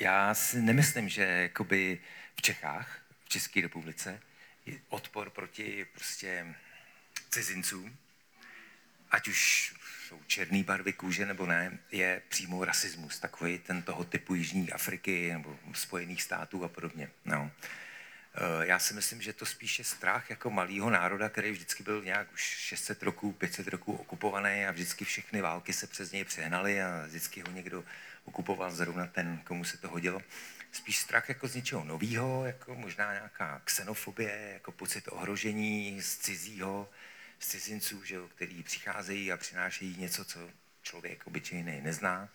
[0.00, 2.00] já si nemyslím, že jakoby
[2.36, 4.20] v Čechách, v České republice,
[4.66, 6.54] je odpor proti prostě
[7.30, 7.96] cizincům
[9.10, 9.74] ať už
[10.08, 15.32] jsou černé barvy kůže nebo ne, je přímo rasismus, takový ten toho typu Jižní Afriky
[15.32, 17.10] nebo Spojených států a podobně.
[17.24, 17.50] No.
[17.62, 17.68] Eh,
[18.62, 22.40] Já si myslím, že to spíše strach jako malého národa, který vždycky byl nějak už
[22.40, 27.40] 600 roků, 500 roků okupovaný a vždycky všechny války se přes něj přehnaly a vždycky
[27.40, 27.84] ho někdo
[28.24, 30.22] okupoval zrovna ten, komu se to hodilo.
[30.72, 36.90] Spíš strach jako z něčeho nového, jako možná nějaká xenofobie, jako pocit ohrožení z cizího,
[37.38, 40.50] z cizinců, že jo, který přicházejí a přinášejí něco, co
[40.82, 42.28] člověk obyčejný nezná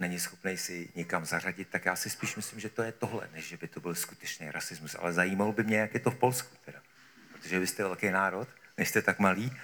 [0.00, 3.48] není schopný si někam zařadit, tak já si spíš myslím, že to je tohle, než
[3.48, 4.94] že by to byl skutečný rasismus.
[4.94, 6.82] Ale zajímalo by mě, jak je to v Polsku teda.
[7.32, 9.52] Protože vy jste velký národ, nejste tak malý.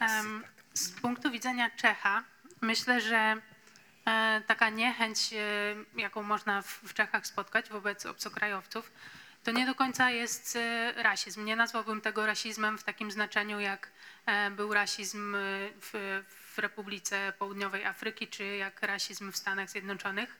[0.00, 0.44] Em,
[0.74, 2.24] Z punktu widzenia Czecha
[2.60, 3.36] myślę, że
[4.06, 8.92] e, taka niechęć, e, jaką można w Czechach spotkać wobec obcokrajowców,
[9.42, 11.44] to nie do końca jest e, rasizm.
[11.44, 13.90] Nie nazwałbym tego rasizmem w takim znaczeniu, jak
[14.56, 15.34] był rasizm
[15.80, 20.36] w, w Republice Południowej Afryki, czy jak rasizm w Stanach Zjednoczonych.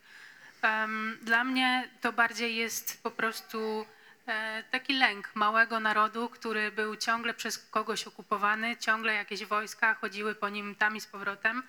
[1.22, 3.86] Dla mnie to bardziej jest po prostu
[4.26, 10.34] e, taki lęk małego narodu, który był ciągle przez kogoś okupowany, ciągle jakieś wojska chodziły
[10.34, 11.62] po nim tam i z powrotem.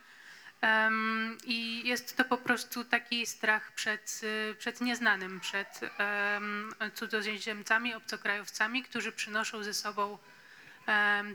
[0.61, 7.93] Em, I jest to po prostu taki strach przed, y, przed nieznanym, przed em, cudzoziemcami,
[7.93, 10.17] obcokrajowcami, którzy przynoszą ze sobą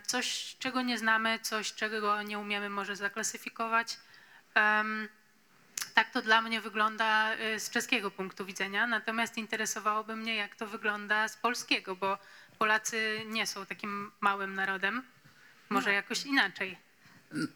[0.07, 3.96] coś, czego nie znamy, coś, czego nie umiemy może zaklasyfikować.
[5.94, 10.66] Tak to dla mnie wygląda y, z czeskiego punktu widzenia, natomiast interesowałoby mnie, jak to
[10.66, 12.18] wygląda z polskiego, bo
[12.59, 15.02] Polacy nie są takim małym narodem,
[15.68, 16.78] może jakoś inaczej.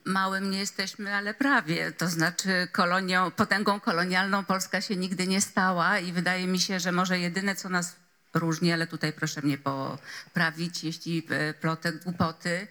[0.04, 1.92] Małym nie jesteśmy, ale prawie.
[1.92, 6.92] To znaczy kolonią, potęgą kolonialną Polska się nigdy nie stała i wydaje mi się, że
[6.92, 7.96] może jedyne, co nas
[8.34, 12.66] różni, ale tutaj proszę mnie poprawić, jeśli e, plotek głupoty e,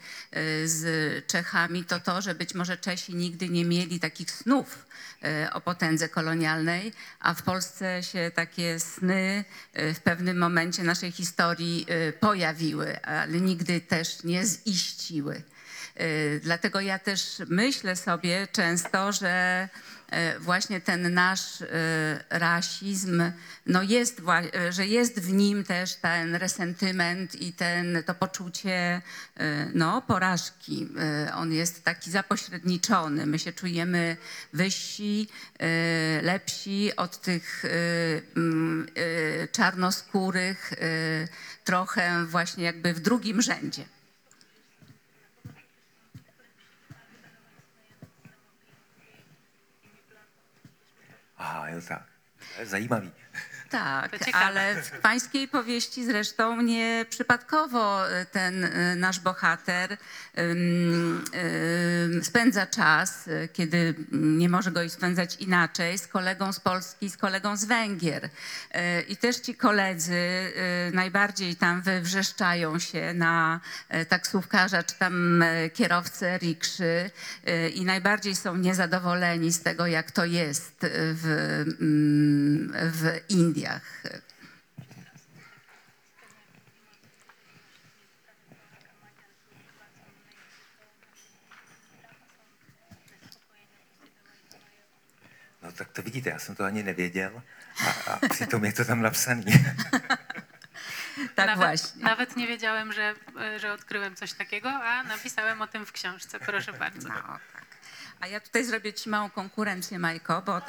[0.68, 4.86] z Czechami, to to, że być może Czesi nigdy nie mieli takich snów
[5.24, 11.86] e, o potędze kolonialnej, a w Polsce się takie sny w pewnym momencie naszej historii
[12.20, 15.43] pojawiły, ale nigdy też nie ziściły.
[16.41, 19.70] Dlatego ja też myślę sobie często, że
[20.39, 21.68] właśnie ten nasz y,
[22.30, 23.24] rasizm,
[23.66, 29.01] no jest, y, że jest w nim też ten resentyment i ten, to poczucie
[29.74, 30.88] no, porażki.
[31.36, 33.26] On jest taki zapośredniczony.
[33.26, 34.18] My się czujemy
[34.53, 35.28] wyżsi,
[36.22, 37.64] lepsi od tych
[38.36, 38.88] mm,
[39.51, 40.74] czarnoskórych,
[41.64, 43.99] trochę właśnie jakby w drugim rzędzie.
[51.40, 52.06] Aha, jo tak.
[52.56, 53.10] To je zajímavý.
[53.10, 53.28] Tak, To
[54.26, 54.45] ciekawe.
[54.45, 59.97] ale w pańskiej powieści zresztą nie przypadkowo y, ten y, nasz bohater
[62.22, 67.57] spędza czas, y, kiedy nie może go spędzać inaczej, z kolegą z Polski, z kolegą
[67.57, 68.30] z Węgier.
[69.07, 70.51] I też ci koledzy
[70.93, 73.59] najbardziej tam wywrzeszczają się na
[74.09, 75.43] taksówkarza czy tam
[75.74, 77.11] kierowcę rikszy
[77.74, 81.26] i najbardziej są niezadowoleni z tego, jak to jest w,
[81.82, 82.74] mm,
[83.60, 84.03] w Indiach.
[95.62, 97.41] No tak to vidíte, já jsem to ani nevěděl
[97.86, 99.45] a, a přitom je to tam napsaný.
[101.36, 102.03] Tak nawet, właśnie.
[102.03, 106.39] Nawet nie wiedziałem, że, e, że odkryłem coś takiego, a napisałem o tym w książce.
[106.39, 107.10] Proszę bardzo.
[107.10, 107.66] No, tak.
[108.20, 110.62] A ja tutaj zrobię ci małą konkurencję, Majko, bo...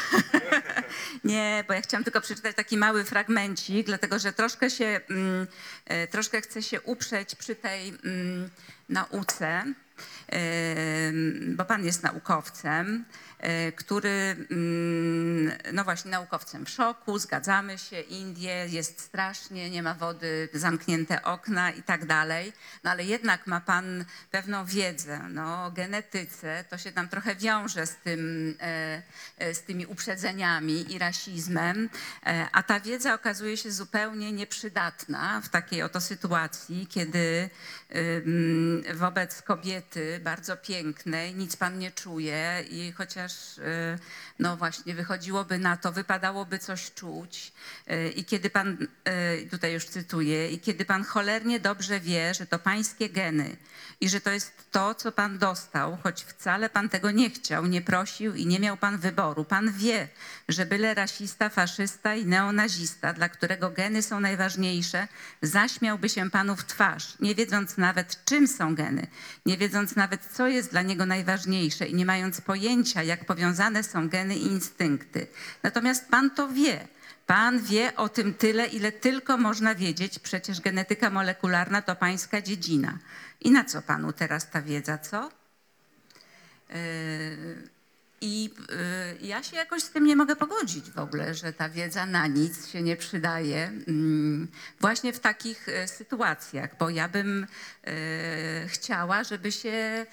[1.24, 5.46] Nie, bo ja chciałam tylko przeczytać taki mały fragmencik, dlatego że troszkę się, mm,
[5.84, 8.50] e, troszkę chcę się uprzeć przy tej mm,
[8.88, 9.64] nauce,
[10.28, 13.33] em, bo pan jest naukowcem, e,
[13.76, 20.48] który, mm, no właśnie, naukowcem w szoku, zgadzamy się, Indie, jest strasznie, nie ma wody,
[20.52, 22.52] zamknięte okna i tak dalej,
[22.84, 27.86] no ale jednak ma pan pewną wiedzę no, o genetyce, to się tam trochę wiąże
[27.86, 29.02] z, tym, e,
[29.38, 31.88] e, z tymi uprzedzeniami i rasizmem,
[32.26, 37.50] e, a ta wiedza okazuje się zupełnie nieprzydatna w takiej oto sytuacji, kiedy
[37.96, 43.98] ym, wobec kobiety bardzo pięknej nic pan nie czuje i chociaż ponieważ e,
[44.38, 47.52] no właśnie wychodziłoby na to, wypadałoby coś czuć.
[47.86, 52.46] E, I kiedy pan, e, tutaj już cytuję, i kiedy pan cholernie dobrze wie, że
[52.46, 53.56] to pańskie geny
[54.00, 57.82] i że to jest to, co pan dostał, choć wcale pan tego nie chciał, nie
[57.82, 59.44] prosił i nie miał pan wyboru.
[59.44, 60.08] Pan wie,
[60.48, 65.08] że byle rasista, faszysta i neonazista, dla którego geny są najważniejsze,
[65.42, 69.06] zaśmiałby się panu w twarz, nie wiedząc nawet, czym są geny,
[69.46, 74.08] nie wiedząc nawet, co jest dla niego najważniejsze i nie mając pojęcia, jak powiązane są
[74.08, 75.26] geny i instynkty.
[75.62, 76.88] Natomiast pan to wie.
[77.26, 80.18] Pan wie o tym tyle, ile tylko można wiedzieć.
[80.18, 82.98] Przecież genetyka molekularna to pańska dziedzina.
[83.40, 85.30] I na co panu teraz ta wiedza, co?
[86.70, 87.73] Yy,
[88.20, 88.44] I
[89.20, 92.26] yy, ja się jakoś z tym nie mogę pogodzić w ogóle, że ta wiedza na
[92.26, 93.66] nic się nie przydaje.
[93.88, 94.48] Mm,
[94.80, 97.46] Właśnie w takich e, sytuacjach, bo ja bym
[97.84, 100.06] e, chciała, żeby się,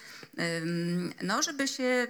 [1.22, 2.08] no żeby się,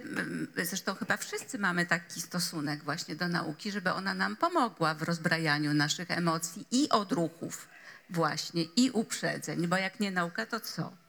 [0.56, 5.74] zresztą chyba wszyscy mamy taki stosunek właśnie do nauki, żeby ona nam pomogła w rozbrajaniu
[5.74, 7.68] naszych emocji i odruchów
[8.10, 11.01] właśnie, i uprzedzeń, bo jak nie nauka, to co?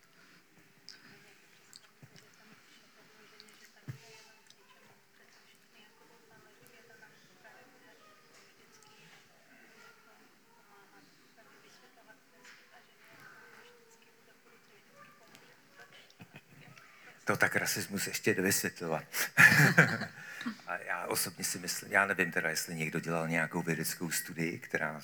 [17.25, 19.03] To tak rasismus ještě dovysvětlila.
[20.67, 25.01] A já osobně si myslím, já nevím teda, jestli někdo dělal nějakou vědeckou studii, která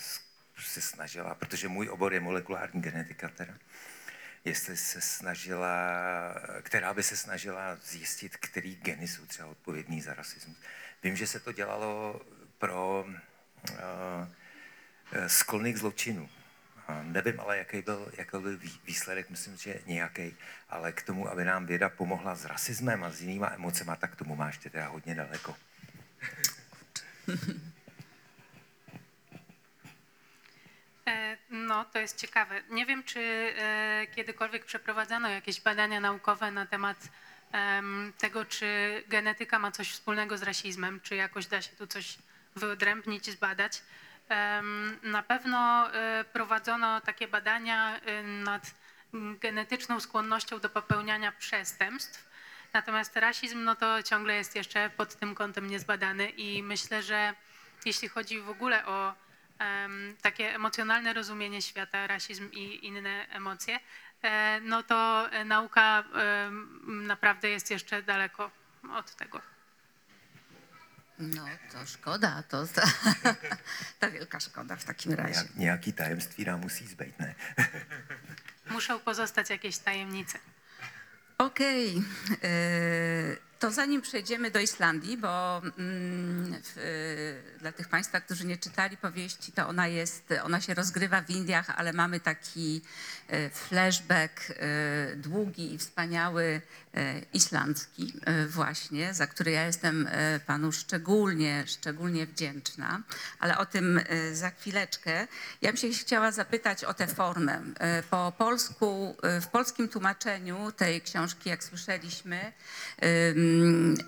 [0.59, 3.53] se snažila, protože můj obor je molekulární genetika teda,
[4.45, 5.67] jestli se snažila,
[6.61, 10.57] která by se snažila zjistit, který geny jsou třeba odpovědní za rasismus.
[11.03, 12.21] Vím, že se to dělalo
[12.57, 13.77] pro uh,
[15.27, 16.29] sklony k zločinu.
[17.03, 20.35] Nevím ale, jaký byl, jaký byl vý- výsledek, myslím, že nějaký,
[20.69, 24.35] ale k tomu, aby nám věda pomohla s rasismem a s jinýma emocema, tak tomu
[24.35, 25.55] má ještě teda hodně daleko.
[31.07, 32.61] E, No, to jest ciekawe.
[32.69, 36.97] Nie wiem, czy e, kiedykolwiek przeprowadzano jakieś badania naukowe na temat
[37.51, 42.17] em, tego, czy genetyka ma coś wspólnego z rasizmem, czy jakoś da się tu coś
[42.55, 43.81] wyodrębnić, zbadać.
[45.03, 48.71] Na pewno e, prowadzono takie badania e, nad
[49.13, 52.29] mm, genetyczną skłonnością do popełniania przestępstw.
[52.73, 57.33] Natomiast rasizm, no to ciągle jest jeszcze pod tym kątem niezbadany i myślę, że
[57.85, 59.13] jeśli chodzi w ogóle o
[60.21, 63.79] takie emocjonalne rozumienie świata, rasizm i inne emocje,
[64.21, 66.03] e, no to e, nauka
[66.85, 68.51] naprawdę jest jeszcze daleko
[68.93, 69.41] od tego.
[71.19, 72.81] No to szkoda, to ta,
[73.99, 75.33] ta wielka szkoda w takim razie.
[75.33, 77.35] Nějak, nějaký tajemství nám musí zbejt, ne?
[78.69, 80.39] Muszą pozostać jakieś tajemnice.
[81.37, 82.03] Okej,
[82.43, 88.97] e, to zanim przejdziemy do Islandii, bo mm, w, dla tych Państwa, którzy nie czytali
[88.97, 92.81] powieści, to ona jest, ona się rozgrywa w Indiach, ale mamy taki
[93.27, 96.61] e, flashback e, długi i wspaniały
[96.93, 98.13] e, islandzki
[98.47, 100.09] właśnie, za który ja jestem
[100.45, 103.01] Panu szczególnie, szczególnie wdzięczna,
[103.39, 104.01] ale o tym
[104.33, 105.27] za chwileczkę.
[105.61, 107.61] Ja bym się chciała zapytać o tę formę.
[108.09, 112.53] Po polsku, w polskim tłumaczeniu tej książki, jak słyszeliśmy,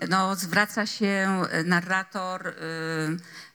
[0.08, 2.52] no, zwraca się narrator y,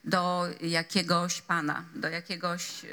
[0.04, 2.88] do jakiegoś pana, do jakiegoś y,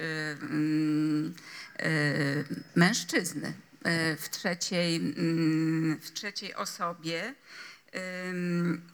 [1.86, 7.34] y, mężczyzny y, w trzeciej, ym, w trzeciej osobie.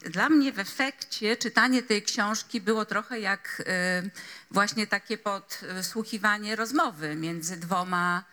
[0.01, 3.63] Dla mnie w efekcie czytanie tej książki było trochę jak
[4.05, 4.09] y,
[4.51, 8.23] właśnie takie podsłuchiwanie rozmowy między dwoma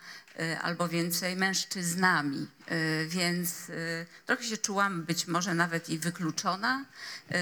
[0.40, 2.57] y, albo więcej mężczyznami, Y,
[3.08, 6.84] więc y, trochę się czułam być może nawet i wykluczona.
[7.30, 7.34] Y,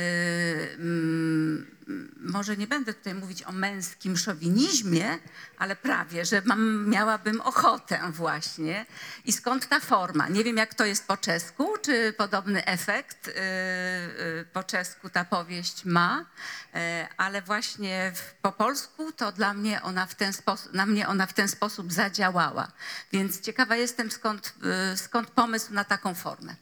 [0.78, 1.76] mm,
[2.20, 5.18] Może nie będę tutaj mówić o męskim szowinizmie,
[5.58, 8.86] ale prawie, że mam, miałabym ochotę właśnie.
[9.24, 10.28] I skąd ta forma?
[10.28, 15.24] Nie wiem, jak to jest po czesku, czy podobny efekt y, y, po czesku ta
[15.24, 16.78] powieść ma, y,
[17.16, 18.12] ale właśnie
[18.42, 21.92] po polsku to dla mnie ona w ten sposób, na mnie ona w ten sposób
[21.92, 22.72] zadziałała.
[23.12, 24.54] Więc ciekawa jestem, skąd,
[24.92, 26.56] y, skąd pomysł na taką formę.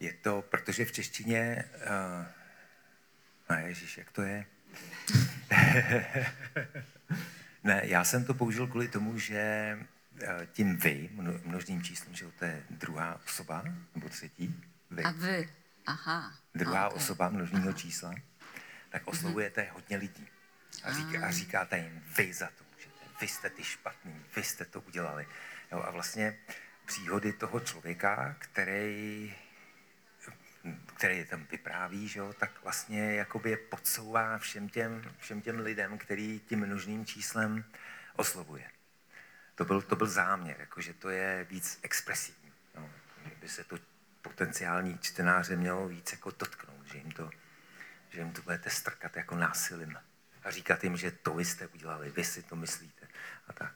[0.00, 2.43] Je to, protože v češtině, uh,
[3.48, 4.46] a ježiš, jak to je?
[7.64, 9.38] Ne, já jsem to použil kvůli tomu, že
[10.22, 13.64] eh, tím vy, mno- množným číslem, že to je druhá osoba,
[13.94, 14.54] nebo třetí,
[14.90, 15.48] vy, A wy.
[15.86, 16.32] Aha.
[16.54, 16.96] druhá okej.
[16.96, 18.14] osoba množného čísla,
[18.90, 20.28] tak oslovujete hodně lidí.
[20.82, 24.64] A, říká, a říkáte jim, vy za to můžete, vy jste ty špatný, vy jste
[24.64, 25.26] to udělali.
[25.72, 26.36] Jo, a vlastně
[26.86, 29.34] příhody toho člověka, který
[30.86, 35.98] který tam vypráví, že jo, tak vlastně jakoby je podsouvá všem těm, všem těm lidem,
[35.98, 37.64] který tím množným číslem
[38.16, 38.70] oslovuje.
[39.54, 42.52] To byl, to byl záměr, jakože to je víc expresivní.
[42.76, 42.90] No,
[43.24, 43.78] že by se to
[44.22, 47.30] potenciální čtenáře mělo víc jako dotknout, že jim to,
[48.10, 49.98] že jim to budete strkat jako násilím
[50.44, 53.08] a říkat jim, že to vy jste udělali, vy si to myslíte
[53.48, 53.74] a tak.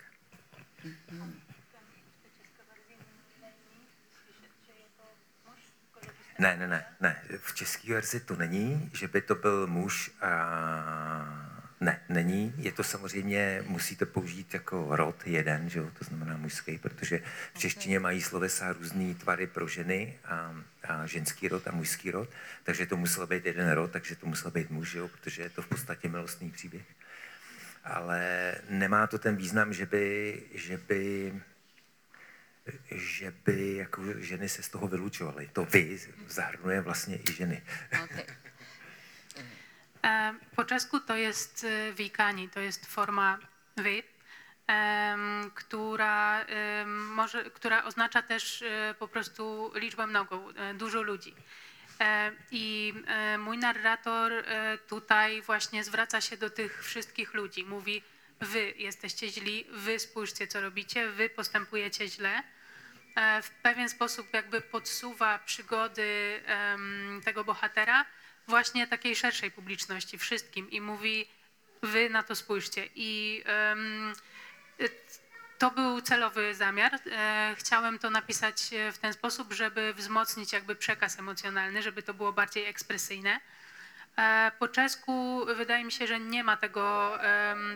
[6.39, 7.23] Ne, ne, ne, ne.
[7.39, 10.11] V české verzi to není, že by to byl muž.
[10.21, 11.59] A...
[11.81, 12.55] Ne, není.
[12.57, 15.91] Je to samozřejmě, musíte použít jako rod jeden, že jo?
[15.99, 17.23] to znamená mužský, protože
[17.55, 20.55] v češtině mají slovesa různý tvary pro ženy a,
[20.89, 22.29] a ženský rod a mužský rod,
[22.65, 25.09] takže to musel být jeden rod, takže to musel být muž, že jo?
[25.09, 26.85] protože je to v podstatě milostný příběh.
[27.85, 31.33] Ale nemá to ten význam, že by, že by
[32.91, 35.49] že by jako ženy se z toho vylučovaly.
[35.53, 37.63] To vy zahrnuje vlastně i ženy.
[38.05, 38.25] Okej.
[40.05, 43.39] E, Po czesku to jest wikani, to jest forma
[43.77, 44.03] wy,
[44.67, 51.35] em, która, em, może, która oznacza też e, po prostu liczbę mnogą, e, dużo ludzi.
[52.01, 52.95] E, I
[53.39, 54.33] mój narrator
[54.89, 57.65] tutaj właśnie zwraca się do tych wszystkich ludzi.
[57.65, 58.03] Mówi,
[58.41, 62.43] wy jesteście źli, wy spójrzcie, co robicie, wy postępujecie źle.
[63.19, 66.41] E, w pewien sposób jakby podsuwa przygody
[67.25, 68.05] tego bohatera
[68.49, 71.29] właśnie takiej szerszej publiczności, wszystkim i mówi,
[71.83, 72.89] wy na to spójrzcie.
[72.95, 73.43] I
[74.81, 74.89] y,
[75.59, 76.93] to był celowy zamiar.
[76.95, 82.15] E, Chciałem to napisać e, w ten sposób, żeby wzmocnić jakby przekaz emocjonalny, żeby to
[82.15, 83.41] było bardziej ekspresyjne.
[84.19, 87.19] E, Po czesku wydaje mi się, że nie ma tego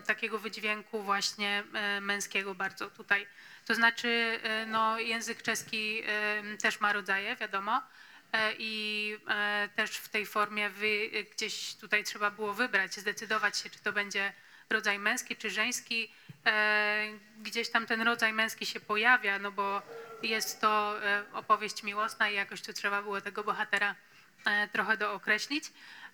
[0.07, 3.27] takiego wydźwięku właśnie e, męskiego bardzo tutaj.
[3.67, 7.83] To znaczy, e, no, język czeski em, też ma rodzaje, wiadomo.
[8.33, 13.59] E, I e, też w tej formie wy, e, gdzieś tutaj trzeba było wybrać, zdecydować
[13.59, 14.33] się, czy to będzie
[14.71, 16.13] rodzaj męski czy żeński.
[16.47, 17.07] E,
[17.39, 19.83] Gdzieś tam ten rodzaj męski się pojawia, no bo
[20.23, 23.95] jest to e, opowieść miłosna i jakoś tu trzeba było tego bohatera
[24.47, 25.65] e, trochę dookreślić.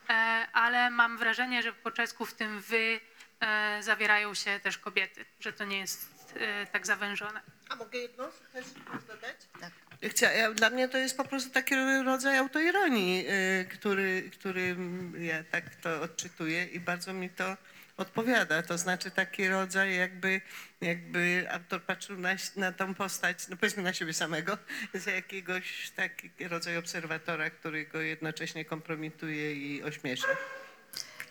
[0.09, 0.12] E,
[0.53, 3.01] Ale mam wrażenie, że po czesku w tym wy
[3.40, 7.41] e, zawierają się też kobiety, że to nie jest e, tak zawężone.
[7.68, 8.64] A mogę jedno też
[9.09, 9.37] dodać?
[9.61, 9.72] Tak.
[10.03, 11.74] Chcia, ja, dla mnie to jest po prostu taki
[12.05, 14.76] rodzaj autoironii, y, który, który
[15.18, 17.57] ja tak to odczytuję i bardzo mi to
[17.97, 18.62] odpowiada.
[18.62, 20.41] To znaczy taki rodzaj jakby,
[20.81, 24.59] jakby autor patrzył na, na tą postać, no powiedzmy na siebie samego,
[24.95, 30.29] z jakiegoś takiego rodzaju obserwatora, który go jednocześnie kompromituje i ośmiesza.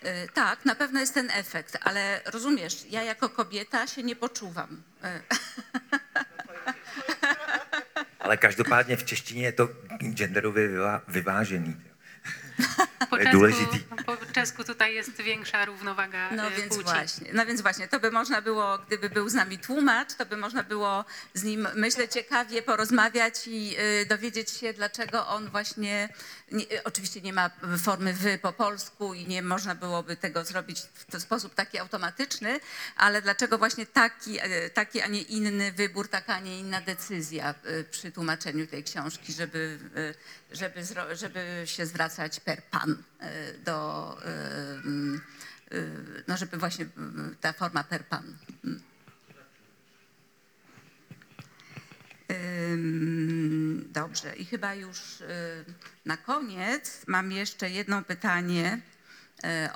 [0.04, 4.82] Y, Tak, na pewno jest ten efekt, ale rozumiesz, ja jako kobieta się nie poczuwam.
[5.04, 5.22] Y,
[8.18, 9.68] Ale každopádně v češtině je to
[10.14, 11.76] genderově vyvá- vyvážený.
[13.10, 16.84] Po jest czesku, po czesku tutaj jest większa równowaga No e, więc płci.
[16.84, 20.36] właśnie, no więc właśnie, to by można było, gdyby był z nami tłumacz, to by
[20.36, 21.04] można było
[21.34, 26.08] z nim, myślę, ciekawie porozmawiać i y, dowiedzieć się, dlaczego on właśnie,
[26.52, 27.50] nie, y, oczywiście nie ma
[27.82, 32.60] formy wy po polsku i nie można byłoby tego zrobić w ten sposób taki automatyczny,
[32.96, 37.54] ale dlaczego właśnie taki, y, taki, a nie inny wybór, taka, a nie inna decyzja
[37.66, 39.78] y, przy tłumaczeniu tej książki, żeby,
[40.52, 40.80] żeby,
[41.12, 44.16] żeby się zwracać per pan y, do...
[44.24, 45.20] y, mm,
[45.72, 46.86] y, no żeby właśnie
[47.40, 48.38] ta forma per pan.
[48.64, 48.80] Mm.
[53.92, 55.22] Dobrze, i chyba już
[56.04, 58.80] na koniec mam jeszcze jedno pytanie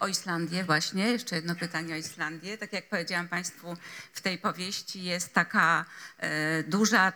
[0.01, 2.59] o Islandię właśnie, jeszcze jedno pytanie o Islandię.
[2.59, 3.77] Tak jak powiedziałam Państwu,
[4.13, 5.85] w tej powieści jest taka
[6.23, 7.13] y, duża,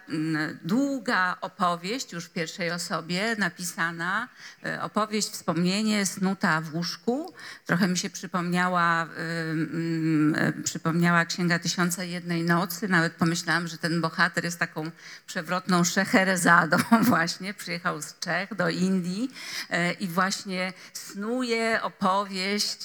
[0.63, 4.29] długa opowieść już w pierwszej osobie napisana,
[4.67, 7.35] y, opowieść, wspomnienie snuta w łóżku.
[7.67, 9.09] Trochę mi się przypomniała,
[10.65, 12.89] przypomniała Księga Tysiąca Jednej Nocy.
[12.89, 14.91] Nawet pomyślałam, że ten bohater jest taką
[15.27, 17.55] przewrotną Szeherezadą właśnie.
[17.55, 19.31] Przyjechał z Czech do Indii
[19.71, 22.36] e, i właśnie snuje opowieść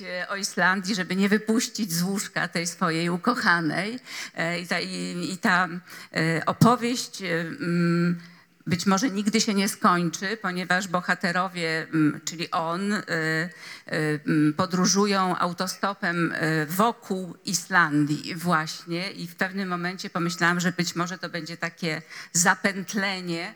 [0.02, 4.00] e, o Islandii, żeby nie wypuścić z łóżka tej swojej ukochanej.
[4.36, 5.70] E, I ta, i, i ta
[6.14, 8.20] e, opowieść mm,
[8.68, 16.34] być może nigdy się nie skończy, ponieważ bohaterowie, mm, czyli on, mm, podróżują autostopem
[16.68, 22.02] wokół Islandii właśnie i w pewnym momencie pomyślałam, że być może to będzie takie
[22.34, 23.54] zapętlenie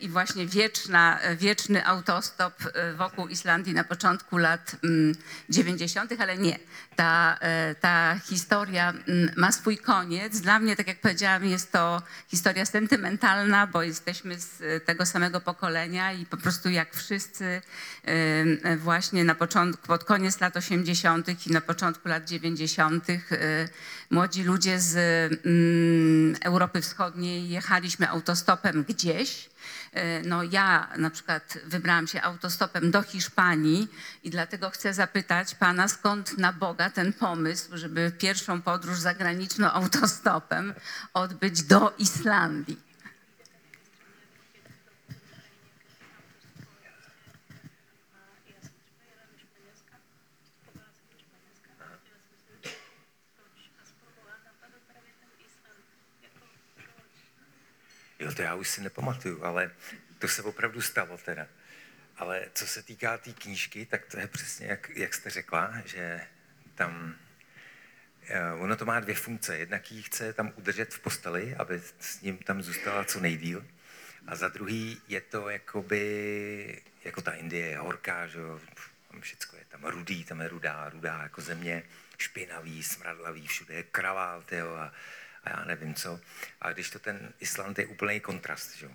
[0.00, 5.14] i właśnie wieczna, wieczny autostop y, wokół Islandii na początku lat mm,
[5.48, 6.58] 90., ale nie.
[6.96, 7.38] Ta,
[7.70, 10.40] y, ta historia mm, ma swój koniec.
[10.40, 15.40] Dla mnie, tak jak powiedziałam, jest to historia sentymentalna, bo jesteśmy z y, tego samego
[15.40, 17.62] pokolenia i po prostu jak wszyscy
[18.76, 21.46] właśnie na początku, pod koniec lat 80.
[21.46, 23.04] i na początku lat 90.
[24.10, 24.96] młodzi ludzie z
[25.46, 29.50] mm, Europy Wschodniej jechaliśmy autostopem gdzieś.
[29.92, 33.88] E, No ja na przykład wybrałam się autostopem do Hiszpanii
[34.24, 40.74] i dlatego chcę zapytać pana, skąd na Boga ten pomysł, żeby pierwszą podróż zagraniczną autostopem
[41.14, 42.89] odbyć do Islandii.
[58.20, 59.70] Jo, to já už si nepamatuju, ale
[60.18, 61.46] to se opravdu stalo teda.
[62.16, 65.74] Ale co se týká té tý knížky, tak to je přesně, jak, jak jste řekla,
[65.84, 66.20] že
[66.74, 67.14] tam
[68.22, 69.58] eh, ono to má dvě funkce.
[69.58, 73.66] Jednak ji chce tam udržet v posteli, aby s ním tam zůstala co nejdíl.
[74.26, 78.60] A za druhý je to jakoby, jako ta Indie je horká, že jo,
[79.10, 81.82] tam všecko je tam rudý, tam je rudá, rudá jako země,
[82.18, 84.92] špinavý, smradlavý, všude je kravál, tyjo, a,
[85.44, 86.20] a já nevím co.
[86.60, 88.90] A když to ten Island je úplný kontrast, že.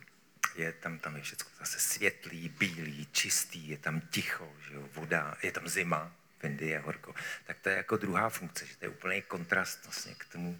[0.55, 5.37] Je tam, tam je všechno zase světlý, bílý, čistý, je tam ticho, že jo, voda,
[5.43, 7.15] je tam zima, v Indii je horko.
[7.45, 10.57] Tak to je jako druhá funkce, že to je úplný kontrast vlastně k tomu,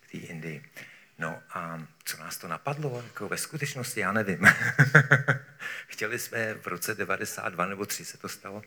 [0.00, 0.64] k té Indii.
[1.18, 3.02] No a co nás to napadlo?
[3.06, 4.40] Jako ve skutečnosti já nevím.
[5.86, 8.62] chtěli jsme v roce 92 nebo 3 se to stalo,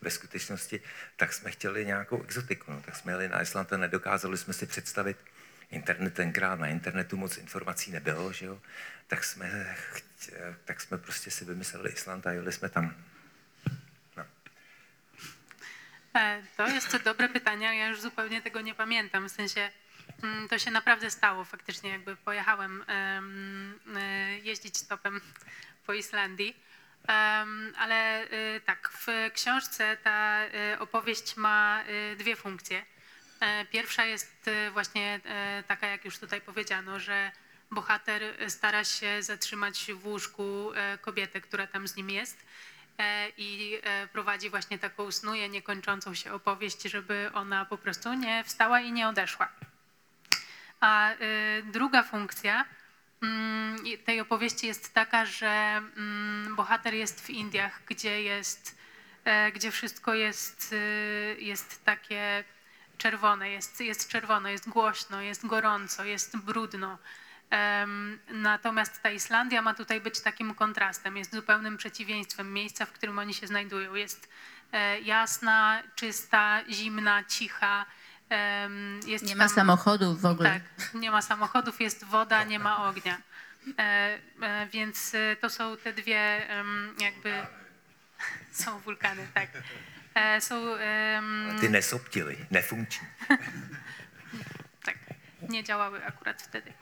[0.00, 0.80] ve skutečnosti,
[1.16, 2.72] tak jsme chtěli nějakou exotiku.
[2.72, 5.16] No, tak jsme jeli na Island a nedokázali jsme si představit,
[5.74, 8.60] internet tenkrát, na internetu moc informací nebylo, že jo?
[9.08, 9.76] Tak, jsme,
[10.64, 12.94] tak jsme prostě si vymysleli Island a jeli jsme tam.
[14.16, 14.24] No.
[16.90, 19.70] To dobre pytanie, ja już zupełnie tego nie pamiętam, w sensie
[20.22, 25.20] mm, to się naprawdę stało faktycznie, jakby pojechałem em, e, jeździć stopem
[25.86, 26.56] po Islandii.
[27.76, 30.40] Ale e, tak, w książce ta
[30.78, 31.84] opowieść ma
[32.16, 32.93] dwie funkcje.
[33.40, 37.32] E, Pierwsza jest e, właśnie e, taka, jak już tutaj powiedziano, że
[37.70, 42.44] bohater stara się zatrzymać w łóżku kobietę, która tam z nim jest
[43.36, 43.80] i
[44.12, 49.08] prowadzi właśnie taką snuje niekończącą się opowieść, żeby ona po prostu nie wstała i nie
[49.08, 49.48] odeszła.
[50.80, 51.10] A
[51.64, 52.64] druga funkcja
[53.22, 58.78] mm, tej opowieści jest taka, że mm, bohater jest w Indiach, gdzie jest,
[59.54, 60.74] gdzie wszystko jest,
[61.38, 62.44] jest takie
[62.98, 66.98] czerwone, jest, jest czerwono, jest głośno, jest gorąco, jest brudno.
[68.28, 73.34] Natomiast ta Islandia ma tutaj być takim kontrastem, jest zupełnym przeciwieństwem miejsca, w którym oni
[73.34, 73.94] się znajdują.
[73.94, 74.28] Jest
[74.72, 77.86] e, jasna, czysta, zimna, cicha.
[79.06, 80.60] Jest Nie ma tam- samochodów w ogóle.
[80.76, 83.18] tak, nie ma samochodów, jest woda, nie ma ognia.
[83.78, 86.46] E, e, więc to są te dwie
[86.98, 87.34] jakby.
[88.52, 89.48] Są wulkany, tak.
[90.14, 90.74] E, są.
[90.76, 93.06] em, Ty nesoptily, nefunkční.
[94.86, 94.96] tak,
[95.48, 96.72] nie działały akurat wtedy.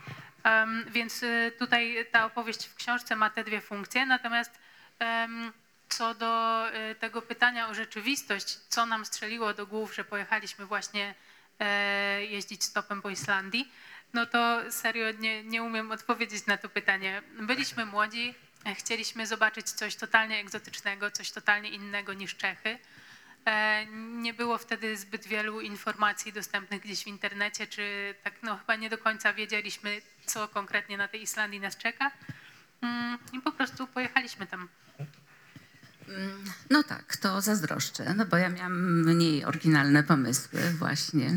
[0.45, 4.59] Em, więc y, tutaj ta opowieść w książce ma te dwie funkcje, natomiast
[4.99, 5.53] em,
[5.89, 11.15] co do y, tego pytania o rzeczywistość, co nam strzeliło do głów, że pojechaliśmy właśnie
[11.61, 13.73] e, jeździć stopem po Islandii,
[14.15, 17.23] no to serio nie, nie umiem odpowiedzieć na to pytanie.
[17.41, 18.35] Byliśmy młodzi,
[18.67, 22.79] e, chcieliśmy zobaczyć coś totalnie egzotycznego, coś totalnie innego niż Czechy.
[23.47, 23.87] E,
[24.23, 28.91] Nie było wtedy zbyt wielu informacji dostępnych gdzieś w internecie, czy tak no chyba nie
[28.91, 32.11] do końca wiedzieliśmy, co konkretnie na tej Islandii nas czeka.
[32.83, 34.69] Mm, I po prostu pojechaliśmy tam.
[36.71, 41.31] No tak, to zazdroszczę, no bo ja miałam mniej oryginalne pomysły właśnie.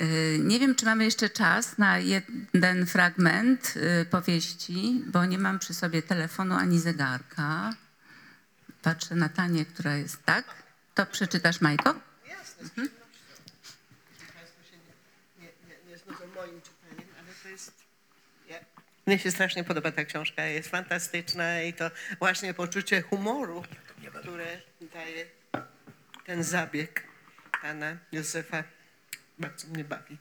[0.00, 5.58] Y, Nie wiem, czy mamy jeszcze czas na jeden fragment y, powieści, bo nie mam
[5.58, 7.72] przy sobie telefonu ani zegarka.
[8.82, 10.44] Patrzę na Tanię, która jest tak.
[10.96, 11.94] To przeczytasz, Majko?
[12.28, 13.06] Jasne, z przyjemnością.
[14.34, 14.76] Państwo się
[15.40, 15.48] nie,
[15.90, 17.72] nie, znudzą moim czytaniem, ale to jest...
[19.06, 23.64] Mnie się strasznie podoba ta książka, jest fantastyczna i to właśnie poczucie humoru,
[24.20, 24.60] które
[24.94, 25.26] daje
[26.24, 27.06] ten zabieg
[27.62, 28.64] pana Józefa,
[29.38, 30.18] bardzo mnie bawi.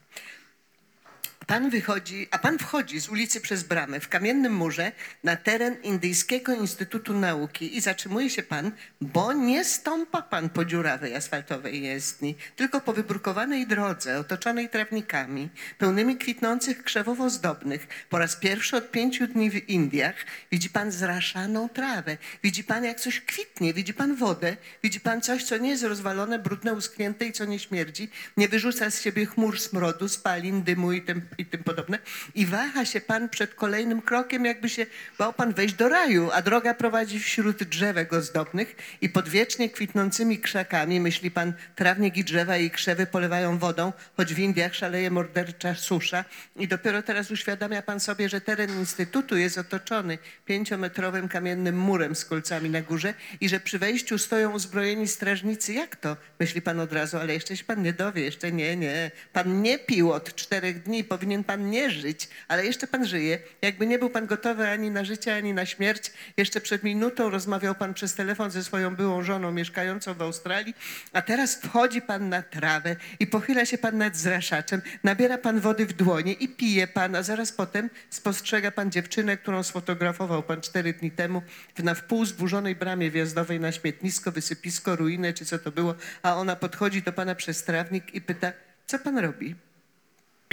[1.48, 4.92] Pan wychodzi, a pan wchodzi z ulicy przez bramę w kamiennym murze
[5.24, 8.72] na teren Indyjskiego Instytutu Nauki i zatrzymuje się pan,
[9.02, 16.18] bo nie stąpa pan po dziurawej asfaltowej jezdni, tylko po wybrukowanej drodze otoczonej trawnikami, pełnymi
[16.18, 17.88] kwitnących krzewów ozdobnych.
[18.10, 20.16] Po raz pierwszy od pięciu dni w Indiach
[20.52, 25.44] widzi pan zraszaną trawę, widzi pan jak coś kwitnie, widzi pan wodę, widzi pan coś,
[25.44, 29.60] co nie jest rozwalone, brudne, uschnięte i co nie śmierdzi, nie wyrzuca z siebie chmur
[29.60, 31.02] smrodu, spalin, dymu i
[31.38, 32.00] i tym podobne.
[32.36, 34.86] I waha się pan przed kolejnym krokiem, jakby się
[35.18, 40.40] bał pan wejść do raju, a droga prowadzi wśród drzewek ozdobnych i pod wiecznie kwitnącymi
[40.40, 45.76] krzakami, myśli pan, trawnik i drzewa i krzewy polewają wodą, choć w Indiach szaleje mordercza
[45.76, 46.26] susza
[46.56, 52.26] i dopiero teraz uświadamia pan sobie, że teren Instytutu jest otoczony pięciometrowym kamiennym murem z
[52.26, 55.74] kolcami na górze i że przy wejściu stoją uzbrojeni strażnicy.
[55.74, 56.18] Jak to?
[56.40, 59.12] Myśli pan od razu, ale jeszcze się pan nie dowie, jeszcze nie, nie.
[59.34, 63.40] Pan nie pił od czterech dni, powinien pan nie żyć, ale jeszcze pan żyje.
[63.62, 67.76] Jakby nie był pan gotowy ani na życie, ani na śmierć, jeszcze przed minutą rozmawiał
[67.76, 70.74] pan przez telefon ze swoją byłą żoną mieszkającą w Australii,
[71.14, 75.86] a teraz wchodzi pan na trawę i pochyla się pan nad zraszaczem, nabiera pan wody
[75.86, 80.94] w dłonie i pije pan, a zaraz potem spostrzega pan dziewczynę, którą sfotografował pan cztery
[80.94, 81.42] dni temu
[81.76, 86.36] w na wpół zburzonej bramie wjazdowej na śmietnisko, wysypisko, ruinę, czy co to było, a
[86.36, 88.52] ona podchodzi do pana przez trawnik i pyta,
[88.86, 89.65] co pan robi?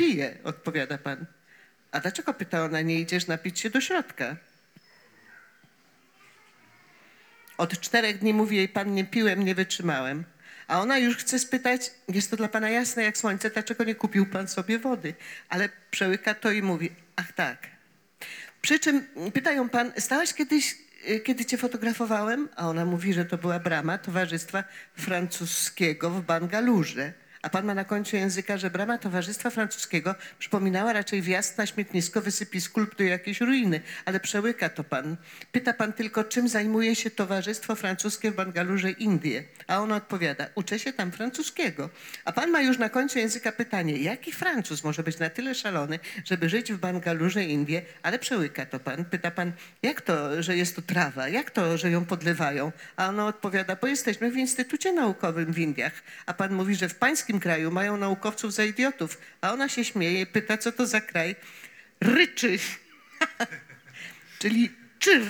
[0.02, 1.26] Piję, odpowiada pan.
[1.92, 4.36] A dlaczego, pyta ona, nie idziesz napić się do środka?
[7.58, 10.24] Od czterech dni mówi jej pan, nie piłem, nie wytrzymałem.
[10.68, 14.26] A ona już chce spytać, jest to dla pana jasne jak słońce, dlaczego nie kupił
[14.26, 15.14] pan sobie wody?
[15.48, 17.58] Ale przełyka to i mówi, ach tak.
[18.62, 20.74] Przy czym pytają pan, stałaś kiedyś,
[21.08, 22.48] y, kiedy cię fotografowałem?
[22.56, 24.64] A ona mówi, że to była brama Towarzystwa
[24.96, 27.21] Francuskiego w Bangalurze.
[27.42, 32.20] A pan ma na końcu języka, że brama Towarzystwa Francuskiego przypominała raczej wjazd na śmietnisko,
[32.20, 33.80] wysypisku lub do jakiejś ruiny.
[34.04, 35.16] Ale przełyka to pan.
[35.52, 39.44] Pyta pan tylko, czym zajmuje się Towarzystwo Francuskie w Bangalurze, Indie.
[39.66, 41.90] A ona odpowiada, uczę się tam francuskiego.
[42.24, 45.98] A pan ma już na końcu języka pytanie, jaki Francuz może być na tyle szalony,
[46.24, 49.04] żeby żyć w Bangalurze, Indie, ale przełyka to pan.
[49.04, 51.28] Pyta pan, jak to, że jest tu trawa?
[51.28, 52.72] Jak to, że ją podlewają?
[52.96, 55.92] A ona odpowiada, bo jesteśmy w Instytucie Naukowym w Indiach.
[56.26, 59.18] A pan mówi, że w pańskim kraju mają naukowców za idiotów.
[59.40, 61.36] A ona się śmieje, pyta, co to za kraj?
[62.00, 62.58] Ryczy.
[64.38, 64.70] Czyli
[65.02, 65.22] czyr,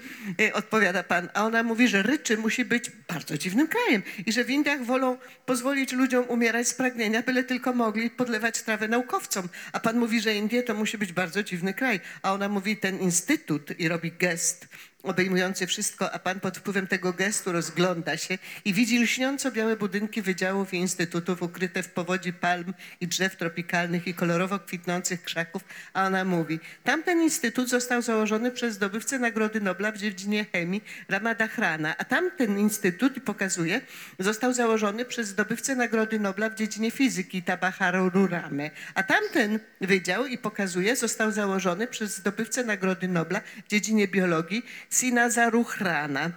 [0.60, 1.28] odpowiada pan.
[1.34, 5.18] A ona mówi, że Ryczy musi być bardzo dziwnym krajem i że w Indiach wolą
[5.46, 9.48] pozwolić ludziom umierać z pragnienia, byle tylko mogli podlewać trawę naukowcom.
[9.72, 12.00] A pan mówi, że Indie to musi być bardzo dziwny kraj.
[12.22, 14.68] A ona mówi, ten instytut i robi gest
[15.02, 20.22] obejmujący wszystko, a pan pod wpływem tego gestu rozgląda się i widzi lśniąco białe budynki
[20.22, 26.06] wydziałów i instytutów ukryte w powodzi palm i drzew tropikalnych i kolorowo kwitnących krzaków, a
[26.06, 32.04] ona mówi, tamten instytut został założony przez zdobywcę Nagrody Nobla w dziedzinie chemii Ramadachrana, a
[32.04, 33.80] tamten instytut, pokazuje,
[34.18, 40.38] został założony przez zdobywcę Nagrody Nobla w dziedzinie fizyki Tabaharo Rurame, a tamten wydział, i
[40.38, 46.30] pokazuje, został założony przez zdobywcę Nagrody Nobla w dziedzinie biologii Sinaza Ruchrana.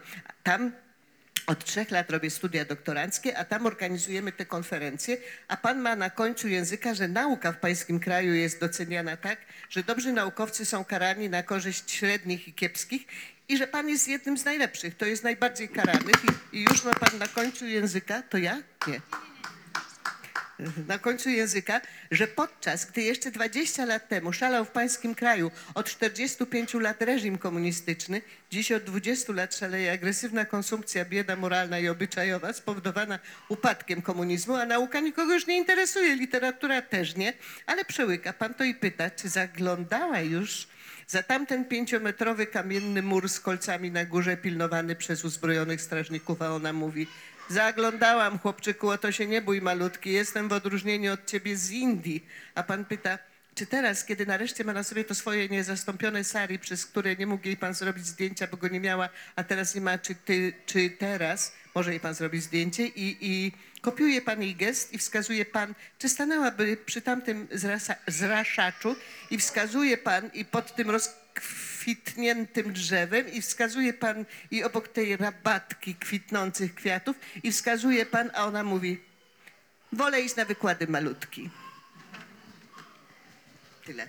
[0.44, 0.72] Tam
[1.48, 6.10] od trzech lat robię studia doktoranckie, a tam organizujemy te konferencje, a pan ma na
[6.10, 9.40] końcu języka, że nauka w pańskim kraju jest doceniana tak,
[9.70, 13.08] że dobrzy naukowcy są karani na korzyść średnich i kiepskich
[13.50, 16.16] i że pan jest jednym z najlepszych, to jest najbardziej karanych
[16.54, 18.62] i, i już ma pan na końcu języka, to ja?
[18.88, 19.02] Nie
[20.88, 21.82] na końcu języka,
[22.12, 27.38] że podczas gdy jeszcze 20 lat temu szalał w pańskim kraju od 45 lat reżim
[27.38, 34.56] komunistyczny, dziś od 20 lat szaleje agresywna konsumpcja, bieda moralna i obyczajowa spowodowana upadkiem komunizmu,
[34.56, 37.34] a nauka nikogo już nie interesuje, literatura też nie,
[37.66, 38.34] ale przełyka.
[38.34, 40.68] Pan to i pyta, czy zaglądała już
[41.08, 46.74] za tamten pięciometrowy kamienny mur z kolcami na górze pilnowany przez uzbrojonych strażników, a ona
[46.74, 47.08] mówi,
[47.52, 52.26] Zaglądałam, chłopczyku, o to się nie bój malutki, jestem w odróżnieniu od ciebie z Indii.
[52.56, 53.20] A pan pyta,
[53.56, 57.48] czy teraz, kiedy nareszcie ma na sobie to swoje niezastąpione sari, przez które nie mógł
[57.48, 60.90] jej pan zrobić zdjęcia, bo go nie miała, a teraz nie ma, czy, ty, czy
[60.90, 65.74] teraz może jej pan zrobić zdjęcie i, i kopiuje pan jej gest i wskazuje pan,
[66.00, 68.96] czy stanęłaby przy tamtym zrasa, zraszaczu
[69.32, 70.90] i wskazuje pan i pod tym
[71.82, 78.46] rozkwitniętym drzewem i wskazuje pan i obok tej rabatki kwitnących kwiatów i wskazuje pan, a
[78.46, 79.02] ona mówi,
[79.94, 81.50] wolę iść na wykłady malutki.
[83.86, 84.06] Tyle.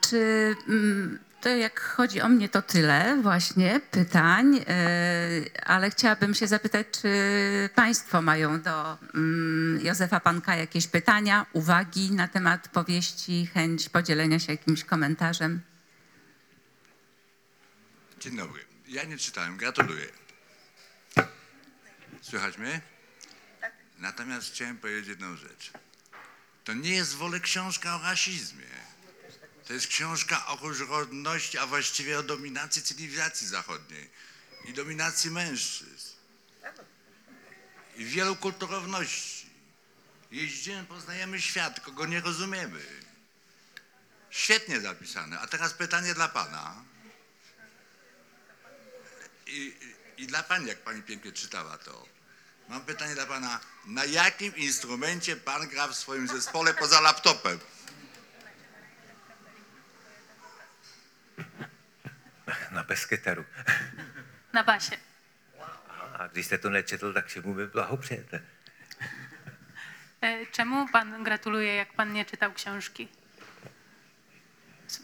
[0.00, 6.46] Czy mm, To jak chodzi o mnie, to tyle właśnie pytań, e, ale chciałabym się
[6.46, 7.10] zapytać, czy
[7.74, 14.52] Państwo mają do mm, Józefa Panka jakieś pytania, uwagi na temat powieści, chęć podzielenia się
[14.52, 15.60] jakimś komentarzem?
[18.26, 18.64] Dzień dobry.
[18.88, 20.08] Ja nie czytałem, gratuluję.
[22.22, 22.80] Słychać mnie?
[23.98, 25.70] Natomiast chciałem powiedzieć jedną rzecz.
[26.64, 28.66] To nie jest w ogóle książka o rasizmie.
[29.66, 34.10] To jest książka o różnorodności, a właściwie o dominacji cywilizacji zachodniej
[34.64, 36.10] i dominacji mężczyzn.
[37.96, 39.46] I wielokulturowności.
[40.30, 42.80] Jeździmy, poznajemy świat, tylko go nie rozumiemy.
[44.30, 45.40] Świetnie zapisane.
[45.40, 46.95] A teraz pytanie dla pana.
[49.46, 49.76] I,
[50.16, 52.06] i, dla pani, jak pani pięknie czytała to.
[52.68, 53.60] Mam pytanie dla pana.
[53.86, 57.58] Na jakim instrumencie pan gra w swoim zespole poza laptopem?
[62.70, 63.44] Na peskyteru.
[64.52, 64.96] Na basie.
[66.18, 68.40] A když jste to nečetl, tak čemu by blahopřejete?
[70.20, 73.08] E, Czemu pan gratuluje, jak pan nie czytał książki?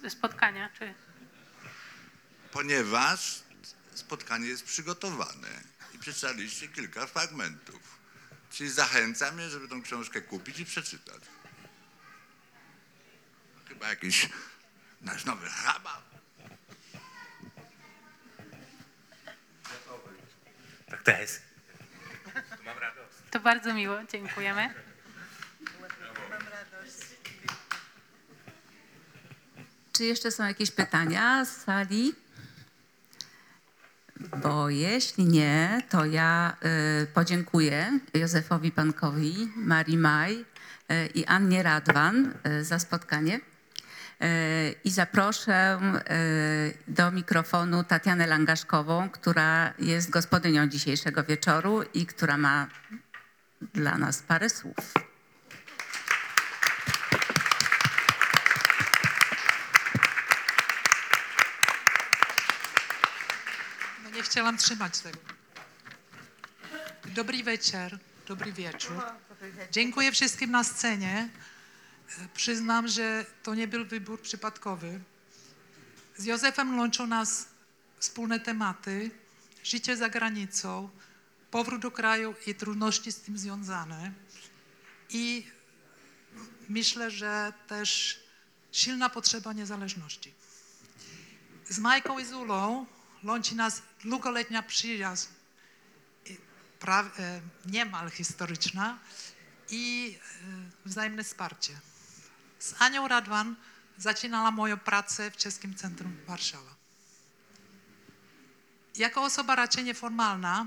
[0.09, 0.95] Spotkania, czy...
[2.51, 3.42] Ponieważ
[3.95, 5.49] spotkanie jest przygotowane
[5.95, 7.99] i przeczytaliście kilka fragmentów.
[8.51, 11.23] Czyli zachęcam mnie, żeby tą książkę kupić i przeczytać.
[13.69, 14.29] Chyba jakiś
[15.01, 16.03] nasz nowy rabat.
[20.91, 21.45] Tak to je hezky.
[22.57, 23.23] To mám radost.
[23.31, 24.75] To bardzo miło, dziękujemy.
[29.93, 32.22] Czy jeszcze są jakieś pytania z sali?
[34.43, 36.57] Bo jeśli nie, to ja
[37.03, 43.41] y, podziękuję Józefowi Pankowi, Marii Maj y, i Annie Radwan y, za spotkanie.
[44.85, 45.81] I zaproszę
[46.89, 52.67] do mikrofonu Tatianę Langaszkową, która jest gospodynią dzisiejszego wieczoru i która ma
[53.75, 55.12] dla nas parę słów.
[64.33, 65.19] Chciałam trzymać tego.
[67.05, 69.03] Dobry wieczór, dobry wieczór.
[69.71, 71.29] Dziękuję wszystkim na scenie.
[72.35, 75.01] Przyznam, że to nie był wybór przypadkowy.
[76.17, 77.49] Z Józefem łączą nas
[77.99, 79.11] wspólne tematy,
[79.65, 80.91] życie za granicą,
[81.51, 84.13] powrót do kraju i trudności z tym związane.
[85.11, 85.47] I
[86.69, 88.21] myślę, że też
[88.73, 90.35] silna potrzeba niezależności.
[91.69, 92.87] Z Majką i Zulą
[93.25, 95.27] łączy nas długoletnia przyjaźń,
[96.79, 98.99] pra, e, niemal historyczna
[99.71, 100.17] i
[100.85, 101.81] e, wzajemne wsparcie.
[102.59, 103.57] Z Anią Radwan
[103.99, 106.75] zaczynała moją pracę w Czeskim Centrum Warszawa.
[108.97, 110.67] Jako osoba raczej nieformalna,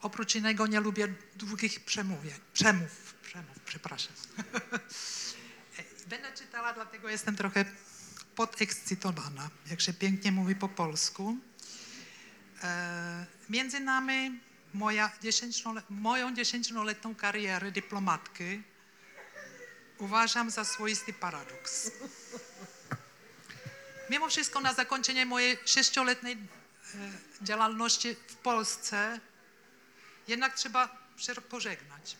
[0.00, 4.12] oprócz innego nie lubię długich przemówień, przemów, przemów, przepraszam.
[6.10, 7.64] Będę czytała, dlatego jestem trochę
[8.34, 11.38] podekscytowana, jak się pięknie mówi po polsku.
[12.62, 14.40] E, między nami
[14.74, 18.62] moja dziesięciole, moją dziesięcioletnią karierę dyplomatki
[19.98, 21.90] uważam za swoisty paradoks.
[24.10, 26.38] Mimo wszystko na zakończenie mojej sześcioletniej e,
[27.42, 29.20] działalności w Polsce
[30.28, 30.88] jednak trzeba
[31.48, 32.16] pożegnać.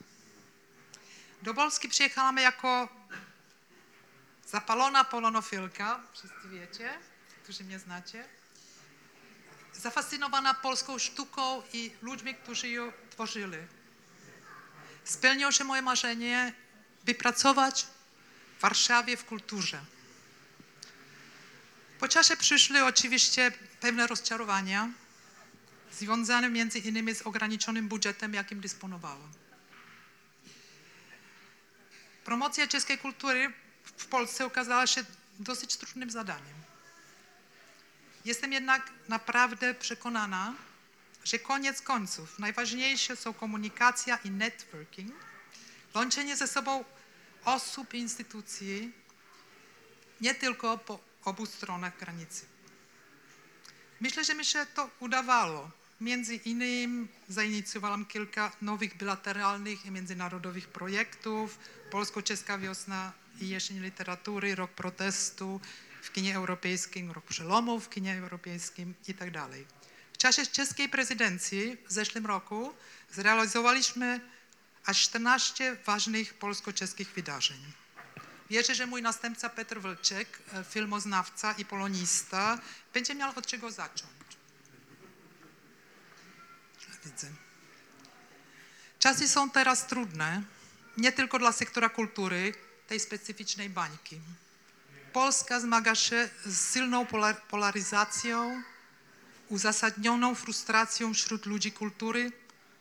[1.42, 2.88] Do Polski przyjechałam jako
[4.46, 6.98] zapalona polonofilka, wszyscy wiecie,
[7.42, 8.24] którzy mnie znacie,
[9.74, 13.58] zafascynowana polską sztuką i ludźmi, którzy ją tworzyli.
[15.04, 16.52] Spełniło się moje marzenie,
[17.04, 17.86] by pracować
[18.58, 19.80] w Warszawie w kulturze.
[22.00, 24.90] Po czasie przyszły oczywiście pewne rozczarowania,
[25.92, 29.32] związane między innymi z ograniczonym budżetem, jakim dysponowałam.
[32.24, 33.52] Promocja czeskiej kultury
[33.96, 35.04] w Polsce okazała się
[35.38, 36.59] dosyć trudnym zadaniem.
[38.24, 40.54] Jestem jednak naprawdę przekonana,
[41.24, 45.12] że koniec końców najważniejsze są komunikacja i networking,
[45.94, 46.84] łączenie ze sobą
[47.44, 48.92] osób i instytucji,
[50.20, 52.46] nie tylko po obu stronach granicy.
[54.00, 55.70] Myślę, że mi się to udawało.
[56.00, 61.58] Między innymi zainicjowałam kilka nowych bilateralnych i międzynarodowych projektów.
[61.90, 65.60] Polsko-czeska wiosna i jesień literatury, rok protestu
[66.02, 69.46] w kinie europejskim, rok przelomu w kinie europejskim itd.
[70.12, 72.74] W czasie czeskiej prezydencji w zeszłym roku
[73.12, 74.20] zrealizowaliśmy
[74.84, 77.72] aż 14 ważnych polsko-czeskich wydarzeń.
[78.50, 82.58] Wierzę, że mój następca Petr Wlczek, e, filmoznawca i polonista,
[82.94, 84.10] będzie miał od czego zacząć.
[87.04, 87.28] Widzę.
[88.98, 90.42] Czasy są teraz trudne,
[90.96, 92.54] nie tylko dla sektora kultury,
[92.88, 94.20] tej specyficznej bańki.
[95.12, 98.62] Polska zmaga się z silną polar- polaryzacją,
[99.48, 102.32] uzasadnioną frustracją wśród ludzi kultury,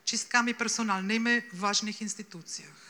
[0.06, 2.90] czystkami personalnymi w ważnych instytucjach.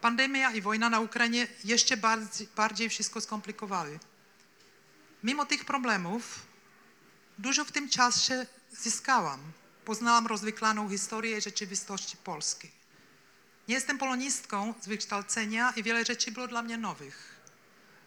[0.00, 3.98] Pandemia i wojna na Ukrainie jeszcze bardziej, bardziej wszystko skomplikowały.
[5.22, 6.46] Mimo tych problemów
[7.38, 9.40] dużo w tym czasie zyskałam.
[9.84, 12.70] Poznałam rozwyklaną historię rzeczywistości polskiej.
[13.68, 17.37] Nie jestem polonistką z wykształcenia i wiele rzeczy było dla mnie nowych.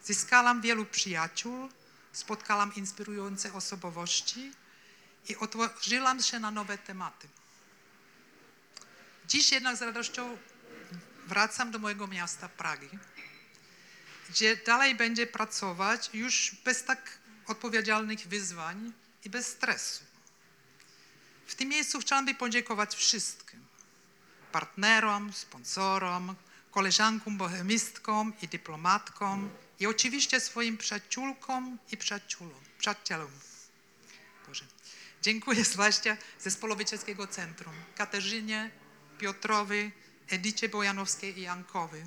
[0.04, 1.68] Zyskałam wielu przyjaciół,
[2.12, 4.52] spotkałam inspirujące osobowości
[5.28, 7.28] i otworzyłam się na nowe tematy.
[9.26, 10.36] Dziś jednak z radością
[11.26, 12.88] wracam do mojego miasta Pragi,
[14.30, 18.92] gdzie dalej będzie pracować już bez tak odpowiedzialnych wyzwań
[19.24, 20.04] i bez stresu.
[21.46, 23.66] W tym miejscu chciałabym podziękować wszystkim
[24.52, 26.34] partnerom, sponsorom,
[26.70, 29.50] koleżankom bohemistkom i dyplomatkom
[29.82, 32.60] i oczywiście swoim przyjaciółkom i przyjaciółom.
[32.78, 33.30] przyjacielom.
[34.48, 34.64] Boże.
[35.22, 38.70] Dziękuję zwłaszcza Zespołowi Czeskiego Centrum, Katarzynie,
[39.18, 39.90] Piotrowi,
[40.28, 42.02] Edycie Bojanowskiej i Jankowi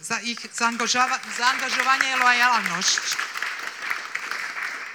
[0.00, 3.00] za ich zaangażowa- zaangażowanie i lojalność.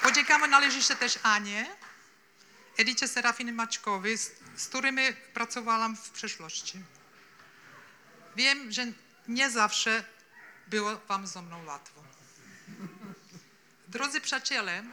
[0.04, 1.76] Podziękamy należycie też Anie,
[2.78, 6.80] Edycie Serafiny Maćkowi, z, z którymi pracowałam w przeszłości.
[8.36, 8.86] Wiem, że
[9.28, 10.04] nie zawsze
[10.70, 12.04] było Wam ze mną łatwo.
[13.88, 14.84] Drodzy przyjaciele,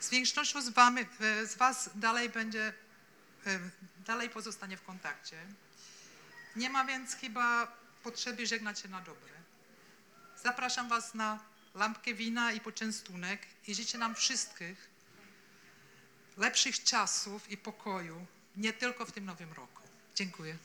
[0.00, 2.72] z większością z, wami, e, z Was dalej będzie,
[3.46, 3.60] e,
[4.06, 5.36] dalej pozostanie w kontakcie.
[6.56, 9.32] Nie ma więc chyba potrzeby żegnać się na dobre.
[10.42, 11.40] Zapraszam Was na
[11.74, 14.90] lampkę wina i poczęstunek i życzę nam wszystkich
[16.36, 18.26] lepszych czasów i pokoju,
[18.56, 19.82] nie tylko w tym nowym roku.
[20.14, 20.56] Dziękuję.